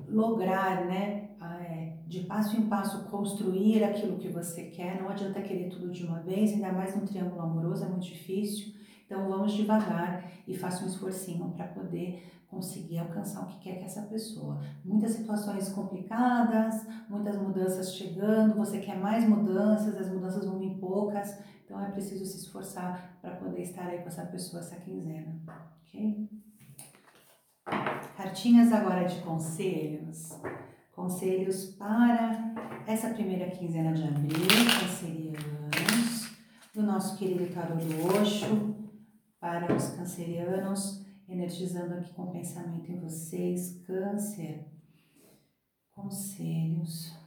lograr, 0.08 0.86
né, 0.86 1.30
é, 1.62 1.94
de 2.08 2.22
passo 2.22 2.58
em 2.58 2.68
passo 2.68 3.06
construir 3.10 3.84
aquilo 3.84 4.18
que 4.18 4.30
você 4.30 4.66
quer. 4.66 5.02
Não 5.02 5.10
adianta 5.10 5.42
querer 5.42 5.70
tudo 5.70 5.92
de 5.92 6.06
uma 6.06 6.20
vez, 6.20 6.54
ainda 6.54 6.72
mais 6.72 6.96
no 6.96 7.06
triângulo 7.06 7.42
amoroso, 7.42 7.86
é 7.86 7.88
muito 7.88 8.06
difícil. 8.06 8.74
Então 9.06 9.28
vamos 9.28 9.54
devagar 9.54 10.32
e 10.48 10.56
faça 10.56 10.84
um 10.84 10.88
esforcinho 10.88 11.50
para 11.52 11.68
poder 11.68 12.24
conseguir 12.50 12.98
alcançar 12.98 13.44
o 13.44 13.46
que 13.46 13.60
quer 13.60 13.78
que 13.78 13.86
essa 13.86 14.02
pessoa. 14.04 14.60
Muitas 14.84 15.12
situações 15.12 15.70
complicadas, 15.70 16.86
muitas 17.08 17.38
mudanças 17.38 17.96
chegando, 17.96 18.56
você 18.56 18.80
quer 18.80 18.98
mais 18.98 19.28
mudanças, 19.28 19.96
as 19.96 20.12
mudanças 20.12 20.46
vão 20.46 20.58
vir 20.58 20.78
poucas, 20.80 21.40
então 21.64 21.80
é 21.84 21.92
preciso 21.92 22.26
se 22.26 22.38
esforçar 22.38 23.18
para 23.22 23.36
poder 23.36 23.62
estar 23.62 23.86
aí 23.86 24.00
com 24.00 24.08
essa 24.08 24.26
pessoa 24.26 24.62
essa 24.62 24.76
quinzena, 24.78 25.40
ok? 25.88 26.28
Cartinhas 28.20 28.74
agora 28.74 29.08
de 29.08 29.22
conselhos. 29.22 30.38
Conselhos 30.92 31.68
para 31.76 32.54
essa 32.86 33.12
primeira 33.12 33.50
quinzena 33.50 33.94
de 33.94 34.04
abril, 34.04 34.46
cancerianos, 34.82 36.30
do 36.76 36.84
nosso 36.84 37.18
querido 37.18 37.48
tarô 37.54 37.76
do 37.78 38.08
Oxo, 38.08 38.76
para 39.40 39.74
os 39.74 39.92
cancerianos 39.92 41.06
energizando 41.30 41.94
aqui 41.94 42.12
com 42.12 42.30
pensamento 42.30 42.92
em 42.92 43.00
vocês, 43.00 43.82
câncer, 43.88 44.66
conselhos, 45.92 47.18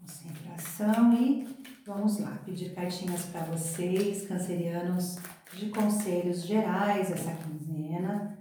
concentração 0.00 1.12
e 1.12 1.46
vamos 1.84 2.18
lá, 2.18 2.40
pedir 2.46 2.74
cartinhas 2.74 3.26
para 3.26 3.44
vocês, 3.44 4.26
cancerianos, 4.26 5.18
de 5.54 5.68
conselhos 5.70 6.44
gerais 6.44 7.10
essa 7.10 7.32
quinzena, 7.32 8.38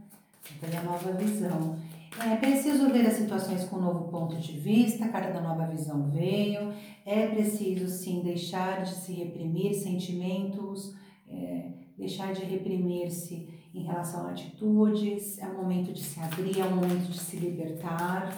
para 0.60 0.80
a 0.80 0.84
nova 0.84 1.12
visão. 1.14 1.78
É 2.20 2.38
preciso 2.38 2.90
ver 2.92 3.06
as 3.06 3.14
situações 3.14 3.66
com 3.66 3.76
um 3.76 3.82
novo 3.82 4.10
ponto 4.10 4.38
de 4.38 4.58
vista, 4.58 5.06
a 5.06 5.10
carta 5.10 5.34
da 5.34 5.42
nova 5.42 5.68
visão 5.68 6.10
veio. 6.10 6.74
É 7.06 7.28
preciso 7.28 7.90
sim 7.90 8.22
deixar 8.22 8.84
de 8.84 8.96
se 8.96 9.12
reprimir 9.14 9.74
sentimentos, 9.74 10.96
é, 11.28 11.72
deixar 11.98 12.34
de 12.34 12.46
reprimir-se 12.46 13.50
em 13.74 13.84
relação 13.84 14.28
a 14.28 14.32
atitudes, 14.32 15.38
é 15.40 15.48
um 15.48 15.58
momento 15.58 15.92
de 15.92 16.02
se 16.02 16.20
abrir, 16.22 16.62
é 16.62 16.66
um 16.66 16.76
momento 16.76 17.12
de 17.12 17.20
se 17.20 17.36
libertar. 17.36 18.34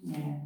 Né? 0.00 0.42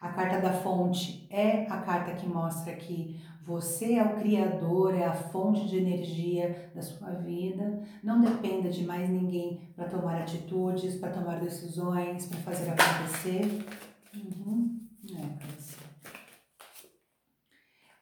A 0.00 0.10
carta 0.10 0.40
da 0.40 0.52
fonte 0.52 1.26
é 1.28 1.66
a 1.66 1.78
carta 1.78 2.14
que 2.14 2.28
mostra 2.28 2.72
que 2.74 3.20
você 3.44 3.94
é 3.94 4.04
o 4.04 4.16
criador, 4.16 4.94
é 4.94 5.04
a 5.04 5.12
fonte 5.12 5.66
de 5.68 5.78
energia 5.78 6.70
da 6.74 6.80
sua 6.80 7.10
vida. 7.10 7.82
Não 8.02 8.20
dependa 8.20 8.70
de 8.70 8.84
mais 8.84 9.10
ninguém 9.10 9.72
para 9.74 9.88
tomar 9.88 10.20
atitudes, 10.20 10.96
para 10.96 11.10
tomar 11.10 11.40
decisões, 11.40 12.26
para 12.26 12.38
fazer 12.38 12.70
acontecer. 12.70 13.66
Uhum. 14.14 14.80
É, 15.10 15.42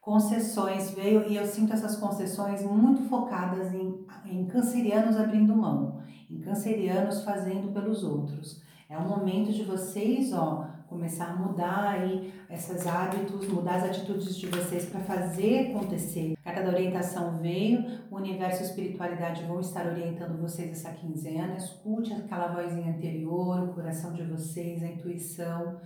concessões 0.01 0.91
veio 0.91 1.29
e 1.31 1.37
eu 1.37 1.47
sinto 1.47 1.73
essas 1.73 1.97
concessões 1.97 2.63
muito 2.63 3.09
focadas 3.09 3.73
em, 3.73 4.05
em 4.25 4.45
cancerianos 4.47 5.17
abrindo 5.17 5.55
mão, 5.55 6.03
em 6.29 6.41
cancerianos 6.41 7.23
fazendo 7.23 7.73
pelos 7.73 8.03
outros. 8.03 8.61
É 8.89 8.99
o 8.99 9.09
momento 9.09 9.53
de 9.53 9.63
vocês, 9.63 10.33
ó, 10.33 10.67
começar 10.91 11.27
a 11.27 11.37
mudar 11.37 11.89
aí 11.91 12.35
esses 12.51 12.85
hábitos, 12.85 13.47
mudar 13.47 13.77
as 13.77 13.85
atitudes 13.85 14.37
de 14.37 14.49
vocês 14.49 14.87
para 14.87 15.01
fazer 15.01 15.71
acontecer. 15.71 16.37
Carta 16.43 16.65
da 16.65 16.71
orientação 16.71 17.39
veio, 17.39 18.01
o 18.11 18.17
universo 18.17 18.63
e 18.63 18.67
espiritualidade 18.67 19.45
vão 19.45 19.61
estar 19.61 19.87
orientando 19.87 20.41
vocês 20.41 20.73
essa 20.73 20.91
quinzena. 20.91 21.57
Escute 21.57 22.13
aquela 22.13 22.49
vozinha 22.49 22.93
anterior, 22.93 23.63
o 23.63 23.73
coração 23.73 24.13
de 24.13 24.25
vocês, 24.25 24.83
a 24.83 24.89
intuição. 24.89 25.81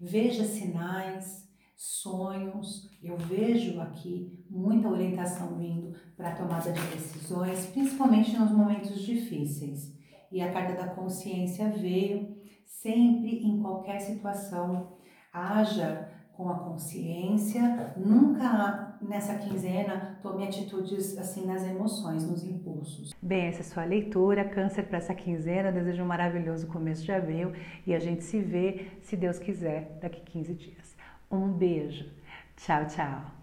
Veja 0.00 0.42
sinais, 0.44 1.48
sonhos. 1.76 2.90
Eu 3.00 3.16
vejo 3.16 3.80
aqui 3.80 4.44
muita 4.50 4.88
orientação 4.88 5.56
vindo 5.56 5.94
para 6.16 6.30
a 6.30 6.34
tomada 6.34 6.72
de 6.72 6.80
decisões, 6.88 7.66
principalmente 7.66 8.36
nos 8.36 8.50
momentos 8.50 9.00
difíceis. 9.00 9.96
E 10.32 10.40
a 10.40 10.52
carta 10.52 10.74
da 10.74 10.88
consciência 10.88 11.70
veio 11.70 12.37
sempre 12.68 13.40
em 13.44 13.60
qualquer 13.60 14.00
situação. 14.00 14.98
Haja 15.32 16.08
com 16.38 16.48
a 16.48 16.58
consciência, 16.60 17.94
nunca 17.96 18.96
nessa 19.02 19.34
quinzena 19.34 20.20
tome 20.22 20.44
atitudes 20.44 21.18
assim 21.18 21.44
nas 21.44 21.66
emoções, 21.66 22.24
nos 22.30 22.44
impulsos. 22.44 23.12
Bem, 23.20 23.46
essa 23.46 23.58
é 23.58 23.62
a 23.62 23.64
sua 23.64 23.84
leitura, 23.84 24.48
câncer 24.48 24.84
para 24.84 24.98
essa 24.98 25.14
quinzena, 25.14 25.72
desejo 25.72 26.04
um 26.04 26.06
maravilhoso 26.06 26.68
começo 26.68 27.04
de 27.04 27.10
abril 27.10 27.52
e 27.84 27.92
a 27.92 27.98
gente 27.98 28.22
se 28.22 28.40
vê, 28.40 28.86
se 29.00 29.16
Deus 29.16 29.38
quiser, 29.40 29.98
daqui 30.00 30.20
15 30.20 30.54
dias. 30.54 30.96
Um 31.28 31.52
beijo. 31.52 32.08
Tchau, 32.56 32.86
tchau. 32.86 33.37